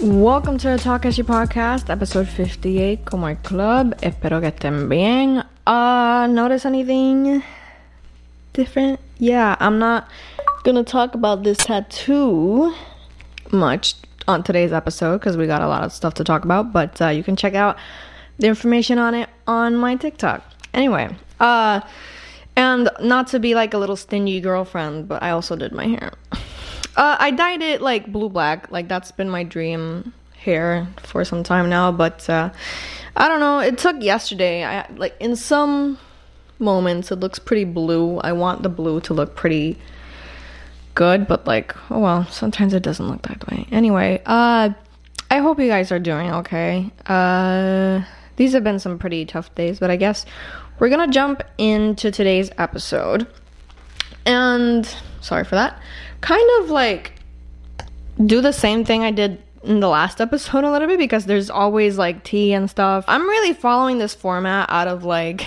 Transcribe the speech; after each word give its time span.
Welcome 0.00 0.58
to 0.58 0.68
the 0.68 0.76
Takashi 0.76 1.24
Podcast, 1.24 1.90
episode 1.90 2.28
58, 2.28 3.04
Como 3.04 3.26
el 3.26 3.34
Club. 3.36 3.96
Espero 4.00 4.40
que 4.40 4.52
estén 4.52 4.88
bien. 4.88 5.44
Uh, 5.66 6.28
notice 6.28 6.64
anything 6.64 7.42
different? 8.52 9.00
Yeah, 9.18 9.56
I'm 9.58 9.80
not 9.80 10.08
gonna 10.62 10.84
talk 10.84 11.16
about 11.16 11.42
this 11.42 11.58
tattoo 11.58 12.72
much 13.50 13.96
on 14.28 14.44
today's 14.44 14.72
episode 14.72 15.18
because 15.18 15.36
we 15.36 15.48
got 15.48 15.60
a 15.60 15.66
lot 15.66 15.82
of 15.82 15.92
stuff 15.92 16.14
to 16.14 16.22
talk 16.22 16.44
about, 16.44 16.72
but 16.72 17.02
uh, 17.02 17.08
you 17.08 17.24
can 17.24 17.34
check 17.34 17.54
out 17.54 17.76
the 18.38 18.46
information 18.46 18.98
on 18.98 19.14
it 19.14 19.28
on 19.48 19.74
my 19.74 19.96
TikTok. 19.96 20.44
Anyway, 20.72 21.16
uh, 21.40 21.80
and 22.54 22.88
not 23.00 23.26
to 23.28 23.40
be 23.40 23.56
like 23.56 23.74
a 23.74 23.78
little 23.78 23.96
stingy 23.96 24.40
girlfriend, 24.40 25.08
but 25.08 25.24
I 25.24 25.30
also 25.30 25.56
did 25.56 25.72
my 25.72 25.86
hair. 25.88 26.12
Uh, 26.96 27.16
I 27.18 27.30
dyed 27.30 27.62
it 27.62 27.80
like 27.80 28.10
blue 28.12 28.28
black. 28.28 28.70
Like 28.70 28.88
that's 28.88 29.12
been 29.12 29.30
my 29.30 29.44
dream 29.44 30.12
hair 30.36 30.88
for 30.98 31.24
some 31.24 31.42
time 31.42 31.68
now. 31.68 31.92
But 31.92 32.28
uh, 32.28 32.50
I 33.16 33.28
don't 33.28 33.40
know. 33.40 33.60
It 33.60 33.78
took 33.78 34.02
yesterday. 34.02 34.64
I 34.64 34.86
like 34.96 35.14
in 35.20 35.36
some 35.36 35.98
moments 36.58 37.10
it 37.10 37.16
looks 37.20 37.38
pretty 37.38 37.64
blue. 37.64 38.18
I 38.18 38.32
want 38.32 38.62
the 38.62 38.68
blue 38.68 39.00
to 39.02 39.14
look 39.14 39.34
pretty 39.34 39.78
good, 40.94 41.26
but 41.26 41.46
like 41.46 41.74
oh 41.90 42.00
well. 42.00 42.26
Sometimes 42.26 42.74
it 42.74 42.82
doesn't 42.82 43.06
look 43.06 43.22
that 43.22 43.48
way. 43.50 43.66
Anyway, 43.70 44.22
uh, 44.26 44.70
I 45.30 45.38
hope 45.38 45.58
you 45.60 45.68
guys 45.68 45.92
are 45.92 46.00
doing 46.00 46.30
okay. 46.32 46.90
Uh, 47.06 48.02
these 48.36 48.52
have 48.52 48.64
been 48.64 48.78
some 48.78 48.98
pretty 48.98 49.24
tough 49.26 49.54
days, 49.54 49.78
but 49.78 49.90
I 49.90 49.96
guess 49.96 50.26
we're 50.78 50.88
gonna 50.88 51.12
jump 51.12 51.42
into 51.58 52.10
today's 52.10 52.50
episode. 52.58 53.26
And 54.26 54.86
sorry 55.20 55.44
for 55.44 55.54
that 55.54 55.80
kind 56.20 56.48
of 56.60 56.70
like 56.70 57.12
do 58.24 58.40
the 58.40 58.52
same 58.52 58.84
thing 58.84 59.02
I 59.02 59.10
did 59.10 59.42
in 59.62 59.80
the 59.80 59.88
last 59.88 60.20
episode 60.20 60.64
a 60.64 60.70
little 60.70 60.88
bit 60.88 60.98
because 60.98 61.26
there's 61.26 61.50
always 61.50 61.98
like 61.98 62.24
tea 62.24 62.52
and 62.52 62.68
stuff. 62.68 63.04
I'm 63.08 63.22
really 63.22 63.52
following 63.52 63.98
this 63.98 64.14
format 64.14 64.68
out 64.70 64.88
of 64.88 65.04
like 65.04 65.46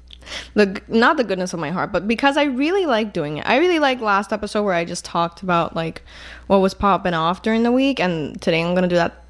the 0.54 0.80
not 0.88 1.16
the 1.16 1.24
goodness 1.24 1.52
of 1.52 1.60
my 1.60 1.70
heart, 1.70 1.92
but 1.92 2.08
because 2.08 2.36
I 2.36 2.44
really 2.44 2.86
like 2.86 3.12
doing 3.12 3.38
it. 3.38 3.46
I 3.46 3.58
really 3.58 3.78
like 3.78 4.00
last 4.00 4.32
episode 4.32 4.62
where 4.62 4.74
I 4.74 4.84
just 4.84 5.04
talked 5.04 5.42
about 5.42 5.76
like 5.76 6.02
what 6.46 6.58
was 6.58 6.74
popping 6.74 7.14
off 7.14 7.42
during 7.42 7.62
the 7.62 7.72
week 7.72 8.00
and 8.00 8.40
today 8.40 8.62
I'm 8.62 8.74
going 8.74 8.82
to 8.82 8.88
do 8.88 8.96
that 8.96 9.24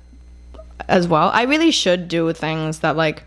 as 0.89 1.07
well. 1.09 1.31
I 1.33 1.43
really 1.43 1.71
should 1.71 2.09
do 2.09 2.33
things 2.33 2.81
that 2.81 2.97
like 2.97 3.25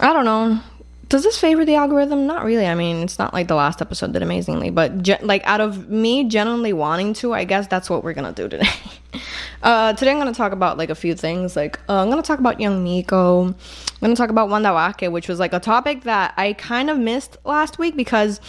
I 0.00 0.12
don't 0.12 0.24
know, 0.24 0.60
does 1.08 1.22
this 1.22 1.38
favor 1.38 1.64
the 1.64 1.74
algorithm? 1.74 2.26
Not 2.26 2.44
really. 2.44 2.66
I 2.66 2.74
mean, 2.74 3.02
it's 3.02 3.18
not 3.18 3.32
like 3.32 3.48
the 3.48 3.54
last 3.54 3.80
episode 3.80 4.12
did 4.12 4.22
amazingly, 4.22 4.70
but 4.70 5.02
ge- 5.02 5.22
like 5.22 5.42
out 5.46 5.60
of 5.60 5.88
me 5.88 6.24
genuinely 6.24 6.72
wanting 6.72 7.14
to, 7.14 7.32
I 7.32 7.44
guess 7.44 7.66
that's 7.66 7.88
what 7.88 8.04
we're 8.04 8.12
gonna 8.12 8.32
do 8.32 8.48
today. 8.48 8.68
uh, 9.62 9.94
today 9.94 10.10
I'm 10.10 10.18
gonna 10.18 10.34
talk 10.34 10.52
about 10.52 10.76
like 10.76 10.90
a 10.90 10.94
few 10.94 11.14
things. 11.14 11.56
Like 11.56 11.78
uh, 11.88 12.02
I'm 12.02 12.10
gonna 12.10 12.22
talk 12.22 12.38
about 12.38 12.60
Young 12.60 12.84
Miko. 12.84 13.46
I'm 13.46 13.54
gonna 14.00 14.16
talk 14.16 14.30
about 14.30 14.50
Wanda 14.50 14.74
Wake, 14.74 15.10
which 15.10 15.28
was 15.28 15.38
like 15.38 15.54
a 15.54 15.60
topic 15.60 16.02
that 16.02 16.34
I 16.36 16.52
kind 16.52 16.90
of 16.90 16.98
missed 16.98 17.38
last 17.44 17.78
week 17.78 17.96
because 17.96 18.40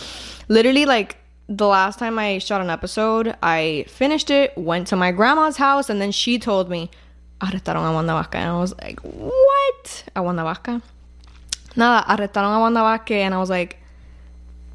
literally 0.50 0.86
like 0.86 1.18
the 1.48 1.68
last 1.68 1.98
time 1.98 2.20
I 2.20 2.40
shot 2.40 2.62
an 2.62 2.70
episode, 2.70 3.36
I 3.42 3.86
finished 3.88 4.30
it, 4.30 4.56
went 4.58 4.88
to 4.88 4.96
my 4.96 5.12
grandma's 5.12 5.58
house, 5.58 5.90
and 5.90 6.00
then 6.00 6.12
she 6.12 6.38
told 6.38 6.70
me, 6.70 6.92
arrestaron 7.40 7.90
a 7.90 7.94
Wanda. 7.94 8.28
And 8.34 8.50
I 8.50 8.60
was 8.60 8.78
like, 8.78 9.00
what? 9.00 10.04
A 10.16 10.22
Wanda? 10.22 10.44
Nada, 11.76 12.06
arrestaron 12.08 12.56
a 12.56 12.60
Wanda 12.60 12.82
Vázquez, 12.82 13.22
and 13.22 13.34
I 13.34 13.38
was 13.38 13.50
like, 13.50 13.80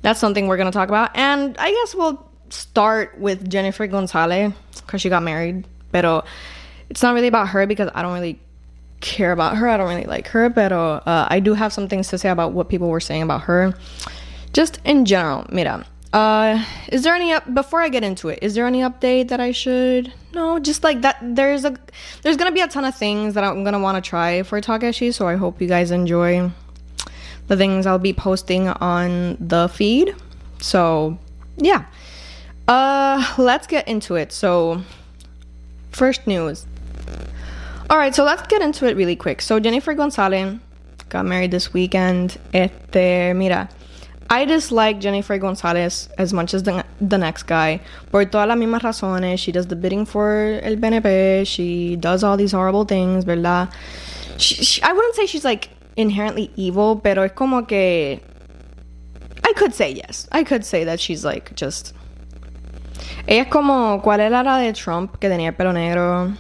that's 0.03 0.21
something 0.21 0.47
we're 0.47 0.57
gonna 0.57 0.73
talk 0.73 0.89
about. 0.89 1.17
And 1.17 1.57
I 1.59 1.71
guess 1.71 1.95
we'll 1.95 2.29
start 2.51 3.19
with 3.19 3.49
Jenniffer 3.49 3.91
Gonzalez 3.91 4.53
because 4.77 5.01
she 5.01 5.09
got 5.09 5.23
married. 5.23 5.67
Pero 5.93 6.25
it's 6.91 7.03
not 7.03 7.15
really 7.15 7.29
about 7.29 7.49
her 7.49 7.67
because 7.67 7.91
I 7.95 8.03
don't 8.03 8.15
really 8.15 8.39
care 9.01 9.33
about 9.33 9.57
her. 9.57 9.69
I 9.69 9.77
don't 9.77 9.89
really 9.89 10.05
like 10.05 10.29
her. 10.29 10.49
But 10.49 10.73
uh, 10.73 11.01
I 11.07 11.41
do 11.41 11.55
have 11.55 11.73
some 11.73 11.89
things 11.89 12.09
to 12.09 12.19
say 12.19 12.29
about 12.31 12.53
what 12.53 12.69
people 12.69 12.89
were 12.89 13.01
saying 13.01 13.23
about 13.23 13.43
her. 13.43 13.75
Just 14.53 14.81
in 14.85 15.05
general, 15.05 15.47
mira. 15.51 15.87
Uh, 16.13 16.65
is 16.93 17.03
there 17.03 17.15
any 17.15 17.33
up 17.33 17.53
before 17.55 17.81
I 17.81 17.89
get 17.89 18.05
into 18.05 18.29
it? 18.29 18.39
Is 18.41 18.55
there 18.55 18.67
any 18.67 18.81
update 18.81 19.29
that 19.29 19.41
I 19.41 19.51
should? 19.51 20.13
No, 20.33 20.61
just 20.61 20.85
like 20.85 21.01
that. 21.01 21.19
There's 21.21 21.65
a 21.65 21.77
there's 22.23 22.37
gonna 22.37 22.53
be 22.53 22.61
a 22.61 22.69
ton 22.69 22.85
of 22.85 22.95
things 22.95 23.35
that 23.35 23.43
I'm 23.43 23.65
gonna 23.65 23.81
want 23.81 24.03
to 24.03 24.09
try 24.09 24.45
for 24.45 24.61
Takeshi. 24.61 25.11
So 25.11 25.27
I 25.27 25.35
hope 25.35 25.61
you 25.61 25.67
guys 25.67 25.91
enjoy 25.91 26.53
the 27.49 27.57
things 27.57 27.87
I'll 27.87 27.99
be 27.99 28.13
posting 28.13 28.69
on 28.69 29.37
the 29.41 29.69
feed. 29.69 30.15
So, 30.61 31.19
yeah. 31.57 31.85
Uh, 32.67 33.35
let's 33.39 33.67
get 33.67 33.87
into 33.87 34.15
it. 34.17 34.33
So, 34.33 34.83
first 35.93 36.27
news. 36.27 36.67
All 37.91 37.99
right, 37.99 38.15
so 38.15 38.25
let's 38.25 38.47
get 38.47 38.63
into 38.63 38.89
it 38.89 38.97
really 38.97 39.17
quick. 39.17 39.43
So, 39.43 39.61
Jenniffer 39.61 39.97
Gonzalez 39.97 40.59
got 41.11 41.27
married 41.27 41.51
this 41.51 41.73
weekend. 41.75 42.39
Este, 42.55 43.35
mira, 43.35 43.69
I 44.31 44.47
dislike 44.47 45.01
Jenniffer 45.01 45.39
Gonzalez 45.39 46.09
as 46.17 46.33
much 46.33 46.55
as 46.55 46.63
the, 46.63 46.85
the 47.01 47.19
next 47.19 47.45
guy 47.45 47.81
por 48.11 48.25
todas 48.25 48.49
las 48.49 48.59
mismas 48.59 48.81
razones. 48.81 49.39
She 49.39 49.53
does 49.53 49.67
the 49.67 49.77
bidding 49.77 50.07
for 50.07 50.61
el 50.63 50.77
PNP. 50.77 51.47
She 51.47 51.97
does 51.97 52.25
all 52.25 52.37
these 52.37 52.53
horrible 52.53 52.85
things, 52.85 53.25
¿verdad? 53.25 53.71
She, 54.39 54.57
she, 54.57 54.83
I 54.83 54.93
wouldn't 54.93 55.15
say 55.15 55.27
she's 55.27 55.45
like 55.45 55.69
inherently 55.97 56.51
evil, 56.57 57.01
pero 57.03 57.25
es 57.25 57.33
como 57.33 57.67
que 57.67 58.21
I 59.47 59.53
could 59.55 59.75
say 59.75 59.93
yes. 59.93 60.29
I 60.33 60.45
could 60.45 60.65
say 60.65 60.85
that 60.85 61.01
she's 61.01 61.25
like 61.25 61.55
just 61.55 61.93
Ella 63.27 63.43
es 63.43 63.49
como 63.49 64.01
¿cuál 64.03 64.21
era 64.21 64.43
la 64.43 64.59
de 64.59 64.73
Trump 64.73 65.19
que 65.19 65.29
tenía 65.29 65.49
el 65.49 65.55
pelo 65.55 65.73
negro? 65.73 66.37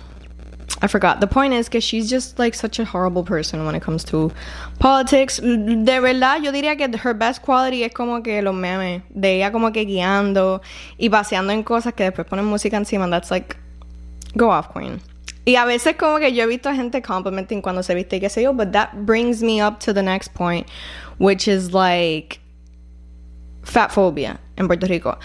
I 0.82 0.86
forgot. 0.86 1.20
The 1.20 1.26
point 1.26 1.54
is 1.54 1.68
que 1.68 1.80
she's 1.80 2.10
just 2.10 2.38
like 2.38 2.54
such 2.54 2.78
a 2.78 2.84
horrible 2.84 3.22
person 3.22 3.64
when 3.64 3.74
it 3.74 3.82
comes 3.82 4.04
to 4.04 4.32
politics. 4.80 5.38
De 5.38 6.00
verdad, 6.00 6.42
yo 6.42 6.52
diría 6.52 6.76
que 6.76 6.88
her 6.98 7.14
best 7.14 7.42
quality 7.42 7.84
es 7.84 7.92
como 7.94 8.22
que 8.22 8.42
los 8.42 8.54
memes 8.54 9.02
de 9.08 9.36
ella 9.36 9.50
como 9.50 9.72
que 9.72 9.86
guiando 9.86 10.60
y 10.98 11.08
paseando 11.08 11.52
en 11.52 11.62
cosas 11.62 11.94
que 11.94 12.04
después 12.04 12.26
ponen 12.26 12.44
música 12.44 12.76
encima. 12.76 13.08
That's 13.08 13.30
like, 13.30 13.56
go 14.36 14.50
off, 14.50 14.74
queen. 14.74 15.00
Y 15.46 15.56
a 15.56 15.66
veces 15.66 15.96
como 15.96 16.18
que 16.18 16.32
yo 16.32 16.44
he 16.44 16.46
visto 16.46 16.72
gente 16.72 17.02
complimenting 17.02 17.60
cuando 17.60 17.82
se 17.82 17.94
viste 17.94 18.16
y 18.16 18.20
qué 18.20 18.42
yo, 18.42 18.52
but 18.52 18.72
that 18.72 19.04
brings 19.04 19.42
me 19.42 19.60
up 19.60 19.78
to 19.80 19.92
the 19.92 20.02
next 20.02 20.32
point, 20.32 20.66
which 21.18 21.46
is 21.46 21.74
like 21.74 22.40
fat 23.62 23.92
phobia 23.92 24.38
in 24.56 24.66
Puerto 24.66 24.86
Rico. 24.86 25.18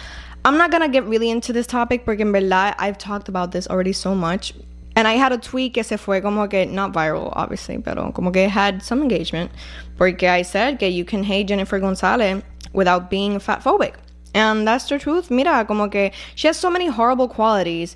I'm 0.43 0.57
not 0.57 0.71
gonna 0.71 0.89
get 0.89 1.05
really 1.05 1.29
into 1.29 1.53
this 1.53 1.67
topic 1.67 2.05
porque 2.05 2.21
en 2.21 2.33
verdad 2.33 2.75
I've 2.79 2.97
talked 2.97 3.29
about 3.29 3.51
this 3.51 3.67
already 3.67 3.93
so 3.93 4.13
much. 4.13 4.53
And 4.95 5.07
I 5.07 5.13
had 5.13 5.31
a 5.31 5.37
tweet 5.37 5.75
que 5.75 5.83
se 5.83 5.95
fue 5.95 6.21
como 6.21 6.47
que, 6.47 6.65
not 6.65 6.91
viral, 6.91 7.31
obviously, 7.33 7.77
pero 7.77 8.11
como 8.11 8.31
que 8.31 8.49
had 8.49 8.83
some 8.83 9.01
engagement. 9.01 9.49
Porque 9.97 10.23
I 10.23 10.41
said 10.41 10.79
que 10.79 10.89
you 10.89 11.05
can 11.05 11.23
hate 11.23 11.47
Jennifer 11.47 11.79
Gonzalez 11.79 12.43
without 12.73 13.09
being 13.09 13.39
fat 13.39 13.63
phobic. 13.63 13.93
And 14.33 14.67
that's 14.67 14.89
the 14.89 14.99
truth. 14.99 15.31
Mira, 15.31 15.63
como 15.65 15.87
que 15.87 16.11
she 16.35 16.47
has 16.47 16.57
so 16.57 16.69
many 16.69 16.87
horrible 16.87 17.29
qualities 17.29 17.95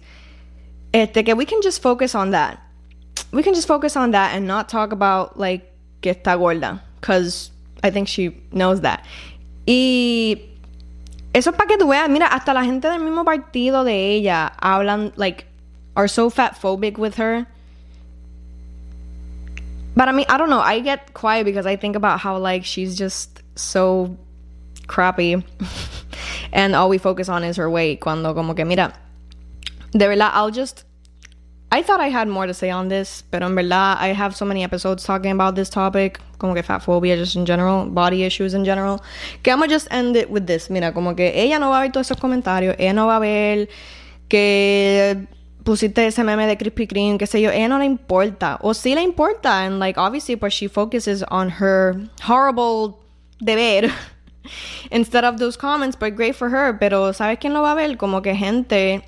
este, 0.94 1.24
que 1.26 1.34
we 1.34 1.46
can 1.46 1.62
just 1.62 1.82
focus 1.82 2.16
on 2.16 2.32
that. 2.32 2.60
We 3.32 3.44
can 3.44 3.54
just 3.54 3.68
focus 3.68 3.98
on 3.98 4.12
that 4.12 4.36
and 4.36 4.48
not 4.48 4.70
talk 4.70 4.94
about 4.94 5.40
like 5.40 5.74
que 6.02 6.14
está 6.14 6.38
gorda, 6.38 6.82
because 7.02 7.52
I 7.84 7.90
think 7.90 8.08
she 8.08 8.30
knows 8.52 8.82
that. 8.82 9.04
Y 9.66 10.54
eso 11.34 11.50
es 11.50 11.58
para 11.58 11.68
que 11.68 11.78
tú 11.78 11.88
veas, 11.88 12.10
mira, 12.10 12.28
hasta 12.28 12.54
la 12.54 12.64
gente 12.64 12.88
del 12.88 13.00
mismo 13.00 13.26
partido 13.26 13.84
de 13.84 14.16
ella 14.16 14.54
hablan, 14.62 15.12
like, 15.16 15.46
are 15.96 16.08
so 16.08 16.30
fat 16.30 16.56
phobic 16.56 16.98
with 16.98 17.16
her. 17.16 17.48
But 19.96 20.10
I 20.10 20.12
mean, 20.12 20.26
I 20.30 20.38
don't 20.38 20.50
know. 20.50 20.60
I 20.60 20.80
get 20.80 21.14
quiet 21.14 21.46
because 21.46 21.66
I 21.66 21.76
think 21.76 21.96
about 21.96 22.20
how, 22.20 22.38
like, 22.38 22.66
she's 22.66 22.98
just 22.98 23.42
so 23.56 24.18
crappy. 24.88 25.44
and 26.54 26.76
all 26.76 26.90
we 26.90 26.98
focus 26.98 27.30
on 27.30 27.44
is 27.44 27.58
her 27.58 27.70
weight. 27.70 28.00
Cuando, 28.00 28.34
como 28.34 28.54
que, 28.54 28.66
mira, 28.66 28.94
de 29.94 30.08
verdad, 30.08 30.32
I'll 30.34 30.52
just. 30.52 30.86
I 31.72 31.82
thought 31.82 32.00
I 32.00 32.10
had 32.10 32.28
more 32.28 32.46
to 32.46 32.54
say 32.54 32.70
on 32.70 32.90
this, 32.90 33.24
pero 33.32 33.48
en 33.48 33.56
verdad, 33.56 33.98
I 34.00 34.14
have 34.14 34.36
so 34.36 34.46
many 34.46 34.64
episodes 34.64 35.04
talking 35.04 35.32
about 35.32 35.56
this 35.56 35.72
topic, 35.72 36.20
como 36.38 36.54
que 36.54 36.62
fat 36.62 36.84
phobia 36.84 37.18
just 37.18 37.36
in 37.36 37.48
general, 37.48 37.86
body 37.86 38.24
issues 38.24 38.54
in 38.54 38.64
general, 38.64 39.02
que 39.42 39.52
I'm 39.52 39.58
gonna 39.58 39.74
just 39.74 39.88
end 39.90 40.16
it 40.16 40.30
with 40.30 40.46
this. 40.46 40.70
Mira, 40.70 40.94
como 40.94 41.16
que 41.16 41.32
ella 41.34 41.58
no 41.58 41.72
va 41.72 41.80
a 41.80 41.82
ver 41.82 41.92
todos 41.92 42.12
esos 42.12 42.20
comentarios, 42.20 42.76
ella 42.78 42.94
no 42.94 43.08
va 43.08 43.16
a 43.16 43.20
ver 43.20 43.70
que 44.30 45.28
pusiste 45.64 46.06
ese 46.06 46.24
meme 46.24 46.46
de 46.46 46.58
Krispy 46.58 46.86
Kreme, 46.86 47.18
qué 47.18 47.26
sé 47.26 47.42
yo, 47.42 47.50
ella 47.50 47.68
no 47.68 47.80
le 47.80 47.86
importa, 47.86 48.60
o 48.62 48.76
sí 48.76 48.94
le 48.94 49.02
importa, 49.02 49.66
and 49.66 49.80
like 49.80 50.00
obviously, 50.00 50.36
pues 50.36 50.54
she 50.54 50.68
focuses 50.68 51.24
on 51.32 51.50
her 51.50 51.96
horrible 52.22 53.00
deber 53.40 53.92
instead 54.92 55.24
of 55.24 55.40
those 55.40 55.58
comments, 55.58 55.96
but 55.96 56.16
great 56.16 56.36
for 56.36 56.50
her, 56.50 56.78
pero 56.78 57.14
¿sabes 57.14 57.40
quién 57.40 57.54
lo 57.54 57.64
va 57.64 57.72
a 57.72 57.76
ver? 57.76 57.98
Como 57.98 58.22
que 58.22 58.36
gente 58.36 59.04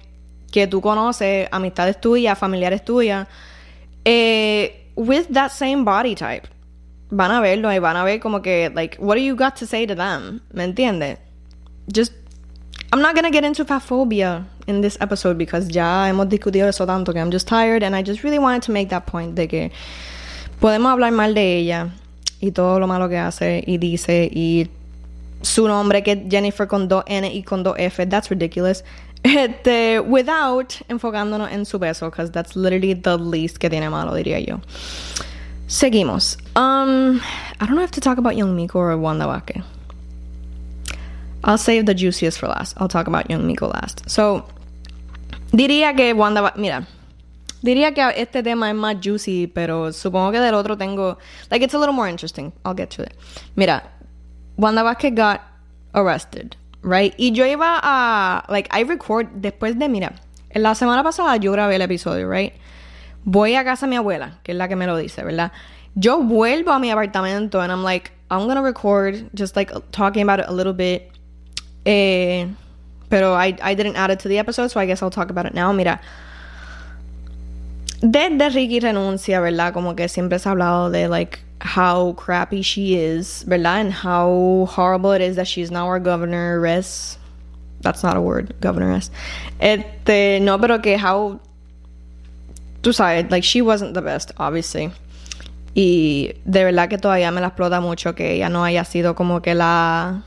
que 0.55 0.67
tú 0.67 0.79
conoces, 0.79 1.49
amistades 1.51 1.99
tuyas, 1.99 2.39
familiares 2.39 2.85
tuyas, 2.85 3.27
eh, 4.05 4.89
with 4.95 5.27
that 5.33 5.51
same 5.51 5.83
body 5.83 6.15
type. 6.15 6.47
Van 7.09 7.29
a 7.29 7.41
verlo 7.41 7.73
y 7.73 7.79
van 7.79 7.97
a 7.97 8.05
ver 8.05 8.21
como 8.21 8.41
que, 8.41 8.71
like, 8.73 8.95
what 8.97 9.15
do 9.15 9.21
you 9.21 9.35
got 9.35 9.55
to 9.55 9.65
say 9.65 9.85
to 9.85 9.93
them? 9.93 10.39
¿Me 10.53 10.63
entiendes? 10.63 11.17
Just, 11.93 12.13
I'm 12.93 13.01
not 13.01 13.15
gonna 13.15 13.31
get 13.31 13.43
into 13.43 13.65
fat 13.65 13.81
phobia. 13.81 14.45
in 14.67 14.81
this 14.81 14.97
episode 14.99 15.37
because 15.37 15.67
ya 15.67 16.07
hemos 16.07 16.27
discutido 16.27 16.67
eso 16.67 16.87
tanto 16.87 17.13
que 17.13 17.19
I'm 17.19 17.31
just 17.31 17.47
tired 17.47 17.83
and 17.83 17.95
I 17.95 18.01
just 18.01 18.23
really 18.23 18.39
wanted 18.39 18.63
to 18.63 18.71
make 18.71 18.89
that 18.89 19.05
point 19.05 19.35
de 19.35 19.47
que 19.47 19.71
podemos 20.59 20.91
hablar 20.91 21.11
mal 21.11 21.35
de 21.35 21.57
ella 21.57 21.91
y 22.39 22.49
todo 22.49 22.79
lo 22.79 22.87
malo 22.87 23.07
que 23.07 23.17
hace 23.17 23.63
y 23.67 23.77
dice 23.77 24.27
y 24.33 24.69
su 25.43 25.67
nombre 25.67 26.01
que 26.01 26.25
Jennifer 26.27 26.67
con 26.67 26.87
dos 26.87 27.03
N 27.07 27.31
y 27.31 27.43
con 27.43 27.61
dos 27.63 27.75
F. 27.77 28.05
That's 28.07 28.29
ridiculous. 28.29 28.83
Este, 29.25 29.99
without 29.99 30.75
enfocándonos 30.87 31.51
en 31.51 31.65
su 31.65 31.79
beso, 31.79 32.11
because 32.11 32.29
that's 32.31 32.55
literally 32.55 32.93
the 32.93 33.17
least 33.17 33.57
que 33.57 33.71
tiene 33.71 33.89
malo, 33.89 34.13
diría 34.13 34.39
yo. 34.39 34.61
Seguimos. 35.67 36.37
Um, 36.55 37.19
I 37.59 37.65
don't 37.65 37.75
know 37.75 37.81
if 37.81 37.89
to 37.91 38.01
talk 38.01 38.19
about 38.19 38.35
Young 38.35 38.55
Miko 38.55 38.77
or 38.77 38.95
Wanda 38.97 39.27
Wake. 39.27 39.63
I'll 41.43 41.57
save 41.57 41.87
the 41.87 41.95
juiciest 41.95 42.37
for 42.37 42.47
last. 42.47 42.75
I'll 42.77 42.87
talk 42.87 43.07
about 43.07 43.27
Young 43.27 43.47
Miko 43.47 43.67
last. 43.67 44.07
So, 44.07 44.45
diría 45.51 45.95
que 45.95 46.13
Wanda 46.13 46.53
mira, 46.55 46.85
diría 47.63 47.95
que 47.95 48.03
este 48.21 48.43
tema 48.43 48.69
es 48.69 48.75
más 48.75 48.97
juicy, 49.01 49.47
pero 49.47 49.91
supongo 49.91 50.33
que 50.33 50.39
del 50.39 50.53
otro 50.53 50.77
tengo, 50.77 51.17
like, 51.49 51.63
it's 51.63 51.73
a 51.73 51.79
little 51.79 51.95
more 51.95 52.07
interesting. 52.07 52.53
I'll 52.63 52.75
get 52.75 52.91
to 52.91 53.01
it. 53.01 53.15
Mira, 53.55 53.81
Wanda 54.55 54.83
Vázquez 54.83 55.15
got 55.15 55.41
arrested, 55.95 56.55
right? 56.85 57.13
Y 57.17 57.31
yo 57.31 57.45
iba 57.45 57.79
a, 57.81 58.45
like, 58.47 58.69
I 58.71 58.83
record 58.83 59.27
después 59.41 59.77
de, 59.77 59.89
mira, 59.89 60.13
en 60.49 60.63
la 60.63 60.75
semana 60.75 61.03
pasada 61.03 61.35
yo 61.37 61.51
grabé 61.51 61.75
el 61.75 61.81
episodio, 61.81 62.29
right? 62.29 62.53
Voy 63.25 63.55
a 63.55 63.63
casa 63.63 63.87
de 63.87 63.89
mi 63.89 63.95
abuela, 63.97 64.39
que 64.43 64.51
es 64.51 64.57
la 64.57 64.67
que 64.67 64.75
me 64.75 64.85
lo 64.85 64.95
dice, 64.95 65.23
¿verdad? 65.23 65.51
Yo 65.95 66.19
vuelvo 66.19 66.71
a 66.71 66.79
mi 66.79 66.91
apartamento 66.91 67.59
and 67.59 67.71
I'm 67.71 67.83
like, 67.83 68.11
I'm 68.29 68.47
gonna 68.47 68.61
record 68.61 69.29
just 69.33 69.55
like 69.55 69.71
talking 69.91 70.21
about 70.21 70.39
it 70.39 70.45
a 70.47 70.53
little 70.53 70.73
bit. 70.73 71.11
Eh, 71.85 72.47
pero 73.09 73.33
I, 73.33 73.55
I 73.61 73.75
didn't 73.75 73.95
add 73.95 74.11
it 74.11 74.19
to 74.19 74.29
the 74.29 74.37
episode, 74.37 74.69
so 74.69 74.79
I 74.79 74.85
guess 74.85 75.01
I'll 75.01 75.09
talk 75.09 75.29
about 75.29 75.45
it 75.45 75.53
now. 75.53 75.71
Mira, 75.71 75.99
desde 78.01 78.49
Ricky 78.49 78.79
renuncia, 78.79 79.39
¿verdad? 79.39 79.73
Como 79.73 79.95
que 79.95 80.07
siempre 80.09 80.39
se 80.39 80.49
ha 80.49 80.51
hablado 80.51 80.89
de 80.89 81.07
like 81.07 81.39
how 81.61 82.13
crappy 82.13 82.61
she 82.61 82.95
is, 82.95 83.43
¿verdad? 83.47 83.81
And 83.81 83.93
how 83.93 84.65
horrible 84.65 85.13
it 85.13 85.21
is 85.21 85.35
that 85.35 85.47
she's 85.47 85.71
now 85.71 85.87
our 85.87 85.99
governoress. 85.99 87.17
That's 87.81 88.03
not 88.03 88.17
a 88.17 88.21
word, 88.21 88.55
governoress. 88.61 89.11
Este, 89.59 90.39
no, 90.41 90.59
pero 90.59 90.81
que 90.81 90.97
how 90.97 91.39
tú 92.81 92.93
sabes, 92.93 93.29
like 93.31 93.43
she 93.43 93.61
wasn't 93.61 93.93
the 93.93 94.01
best, 94.01 94.31
obviously. 94.37 94.91
Y 95.75 96.35
de 96.45 96.63
verdad 96.63 96.89
que 96.89 96.97
todavía 96.97 97.31
me 97.33 97.41
la 97.41 97.49
explota 97.49 97.81
mucho 97.81 98.15
que 98.15 98.33
ella 98.33 98.49
no 98.49 98.63
haya 98.63 98.85
sido 98.85 99.15
como 99.15 99.41
que 99.41 99.55
la 99.55 100.21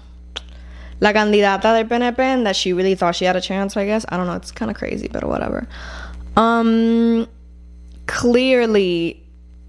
la 1.01 1.13
candidata 1.13 1.73
del 1.73 1.87
PNP 1.87 2.19
and 2.19 2.47
that 2.47 2.57
she 2.57 2.73
really 2.73 2.97
thought 2.97 3.15
she 3.15 3.25
had 3.25 3.37
a 3.37 3.41
chance, 3.41 3.77
I 3.77 3.87
guess. 3.87 4.05
I 4.09 4.17
don't 4.17 4.27
know, 4.27 4.35
it's 4.35 4.51
kind 4.51 4.71
of 4.71 4.77
crazy, 4.77 5.09
but 5.09 5.25
whatever. 5.25 5.67
Um 6.37 7.27
clearly 8.09 9.23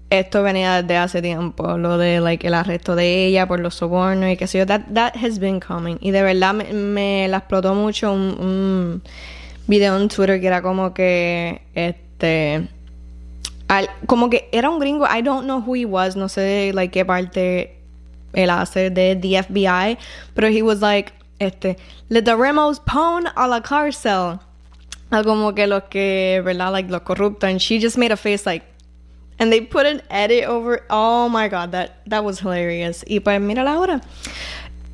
esto 0.08 0.42
venía 0.42 0.82
desde 0.82 0.96
hace 0.96 1.22
tiempo, 1.22 1.78
lo 1.78 1.96
de 1.96 2.20
like 2.20 2.46
el 2.46 2.54
arresto 2.54 2.96
de 2.96 3.26
ella 3.26 3.46
por 3.46 3.60
los 3.60 3.76
sobornos 3.76 4.30
y 4.30 4.36
qué 4.36 4.48
sé 4.48 4.58
yo, 4.58 4.66
that, 4.66 4.82
that 4.92 5.14
has 5.14 5.38
been 5.38 5.60
coming. 5.60 5.98
Y 6.00 6.10
de 6.10 6.22
verdad 6.22 6.52
me, 6.52 6.72
me 6.72 7.28
la 7.28 7.38
explotó 7.38 7.74
mucho 7.74 8.12
un, 8.12 8.36
un, 8.40 9.02
video 9.68 9.96
en 9.96 10.08
Twitter 10.08 10.40
que 10.40 10.48
era 10.48 10.62
como 10.62 10.92
que 10.92 11.62
este 11.76 12.68
al, 13.68 13.88
como 14.06 14.28
que 14.28 14.48
era 14.50 14.68
un 14.68 14.80
gringo, 14.80 15.06
I 15.06 15.22
don't 15.22 15.44
know 15.44 15.62
who 15.64 15.76
he 15.76 15.84
was, 15.84 16.16
no 16.16 16.28
sé 16.28 16.72
like 16.74 16.90
qué 16.90 17.04
parte 17.04 17.78
él 18.32 18.50
hace 18.50 18.90
de 18.90 19.14
the 19.14 19.40
FBI, 19.40 19.96
pero 20.34 20.48
he 20.48 20.62
was 20.62 20.80
like 20.80 21.12
este 21.38 21.76
le 22.08 22.20
daremos 22.20 22.80
pon 22.80 23.28
a 23.36 23.46
la 23.46 23.62
cárcel 23.62 24.40
a 25.10 25.24
como 25.24 25.52
que 25.54 25.66
los 25.66 25.84
que, 25.90 26.40
¿verdad? 26.44 26.72
Like 26.72 26.90
los 26.90 27.02
corruptos. 27.02 27.48
And 27.50 27.60
she 27.60 27.78
just 27.78 27.98
made 27.98 28.12
a 28.12 28.16
face 28.16 28.46
like, 28.46 28.64
and 29.38 29.52
they 29.52 29.60
put 29.60 29.86
an 29.86 30.02
edit 30.10 30.44
over. 30.44 30.82
Oh 30.90 31.28
my 31.28 31.48
god, 31.48 31.72
that, 31.72 32.02
that 32.06 32.24
was 32.24 32.40
hilarious. 32.40 33.04
Y 33.08 33.20
pues 33.20 33.40
mira 33.40 33.64
la 33.64 33.78
hora. 33.78 34.00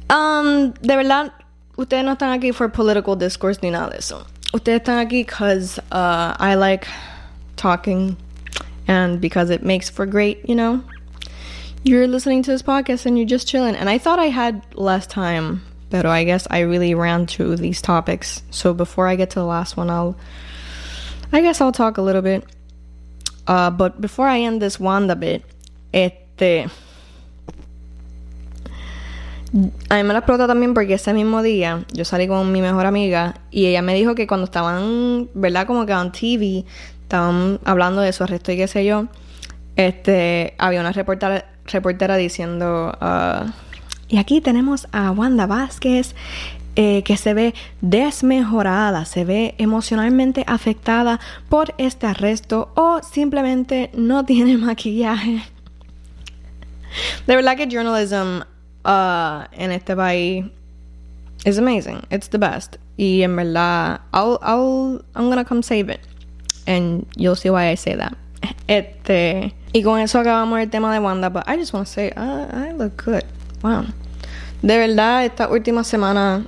Um, 0.09 0.73
de 0.73 0.97
verdad, 0.97 1.33
ustedes 1.77 2.05
no 2.05 2.15
están 2.15 2.39
aquí 2.39 2.55
for 2.55 2.69
political 2.69 3.17
discourse 3.17 3.61
ni 3.63 3.71
nada 3.71 3.91
de 3.91 3.99
eso. 3.99 4.27
Ustedes 4.53 4.81
están 4.81 5.05
aquí 5.05 5.25
because 5.25 5.79
uh, 5.93 6.37
I 6.39 6.55
like 6.55 6.87
talking 7.57 8.17
and 8.87 9.21
because 9.21 9.51
it 9.51 9.63
makes 9.63 9.91
for 9.91 10.07
great, 10.07 10.49
you 10.49 10.55
know, 10.55 10.83
you're 11.83 12.07
listening 12.07 12.43
to 12.43 12.51
this 12.51 12.63
podcast 12.63 13.07
and 13.07 13.19
you're 13.19 13.27
just 13.27 13.49
chilling. 13.49 13.75
And 13.75 13.91
I 13.91 13.99
thought 13.99 14.19
I 14.19 14.27
had 14.27 14.63
less 14.77 15.07
time 15.07 15.63
but 15.91 16.07
I 16.07 16.25
guess 16.25 16.47
I 16.51 16.61
really 16.61 16.95
ran 16.95 17.27
through 17.27 17.57
these 17.57 17.81
topics. 17.81 18.43
So 18.51 18.75
before 18.75 19.07
I 19.07 19.17
get 19.17 19.31
to 19.31 19.41
the 19.41 19.47
last 19.47 19.77
one, 19.77 19.91
I'll, 19.91 20.17
I 21.33 21.41
guess 21.41 21.61
I'll 21.61 21.73
talk 21.73 21.99
a 21.99 22.03
little 22.03 22.23
bit. 22.23 22.45
Uh, 23.47 23.71
but 23.71 24.01
before 24.01 24.27
I 24.27 24.41
end 24.41 24.61
this 24.61 24.81
Wanda 24.81 25.15
bit, 25.15 25.45
este, 25.93 26.69
a 29.89 29.95
mí 29.95 30.05
me 30.05 30.13
la 30.13 30.19
explota 30.19 30.47
también 30.47 30.75
porque 30.75 30.95
ese 30.95 31.15
mismo 31.15 31.43
día 31.43 31.85
yo 31.93 32.05
salí 32.05 32.27
con 32.27 32.51
mi 32.51 32.61
mejor 32.61 32.87
amiga 32.87 33.37
y 33.51 33.67
ella 33.67 33.83
me 33.83 33.95
dijo 33.95 34.15
que 34.15 34.27
cuando 34.27 34.45
estaban, 34.45 35.31
¿verdad? 35.35 35.67
Como 35.67 35.87
que 35.87 35.93
en 35.93 36.13
TV, 36.13 36.65
estaban 37.03 37.61
hablando 37.65 38.01
de 38.01 38.13
su 38.13 38.25
arresto 38.25 38.51
y 38.51 38.57
qué 38.57 38.67
sé 38.67 38.85
yo, 38.85 39.07
este, 39.77 40.55
había 40.59 40.81
una 40.81 40.93
reportera, 40.93 41.47
reportera 41.67 42.17
diciendo, 42.17 42.93
uh, 43.01 43.49
y 44.09 44.19
aquí 44.19 44.41
tenemos 44.41 44.87
a 44.93 45.11
Wanda 45.11 45.47
Vázquez, 45.47 46.15
eh, 46.77 47.03
que 47.05 47.17
se 47.17 47.33
ve 47.33 47.55
desmejorada, 47.81 49.05
se 49.07 49.25
ve 49.25 49.55
emocionalmente 49.59 50.45
afectada 50.47 51.21
por 51.49 51.75
este 51.79 52.07
arresto 52.07 52.71
o 52.77 53.01
simplemente 53.03 53.91
no 53.95 54.25
tiene 54.27 54.59
maquillaje. 54.59 55.43
De 57.27 57.37
verdad 57.37 57.57
que 57.57 57.67
journalism 57.67 58.43
uh, 58.85 59.45
en 59.53 59.73
este 59.73 59.97
país 59.97 60.45
is 61.45 61.59
amazing. 61.59 62.03
It's 62.11 62.29
the 62.29 62.39
best. 62.39 62.77
Y 62.97 63.23
en 63.23 63.37
verdad, 63.37 64.01
I'll, 64.13 64.39
I'll, 64.43 65.05
I'm 65.15 65.29
gonna 65.29 65.45
come 65.45 65.63
save 65.63 65.91
it. 65.91 66.01
And 66.67 67.07
you'll 67.17 67.37
see 67.37 67.51
why 67.51 67.71
I 67.71 67.77
say 67.77 67.97
that. 67.97 68.17
Este, 68.67 69.55
y 69.73 69.83
con 69.83 70.01
eso 70.01 70.19
acabamos 70.19 70.61
el 70.61 70.71
tema 70.71 70.93
de 70.93 70.99
Wanda, 70.99 71.29
but 71.29 71.45
I 71.47 71.57
just 71.57 71.73
want 71.73 71.87
to 71.87 71.93
say, 71.93 72.13
I 72.17 72.73
look 72.73 73.03
good. 73.05 73.25
Wow. 73.67 73.85
De 74.63 74.79
verdad, 74.79 75.25
esta 75.25 75.49
última 75.49 75.83
semana. 75.83 76.47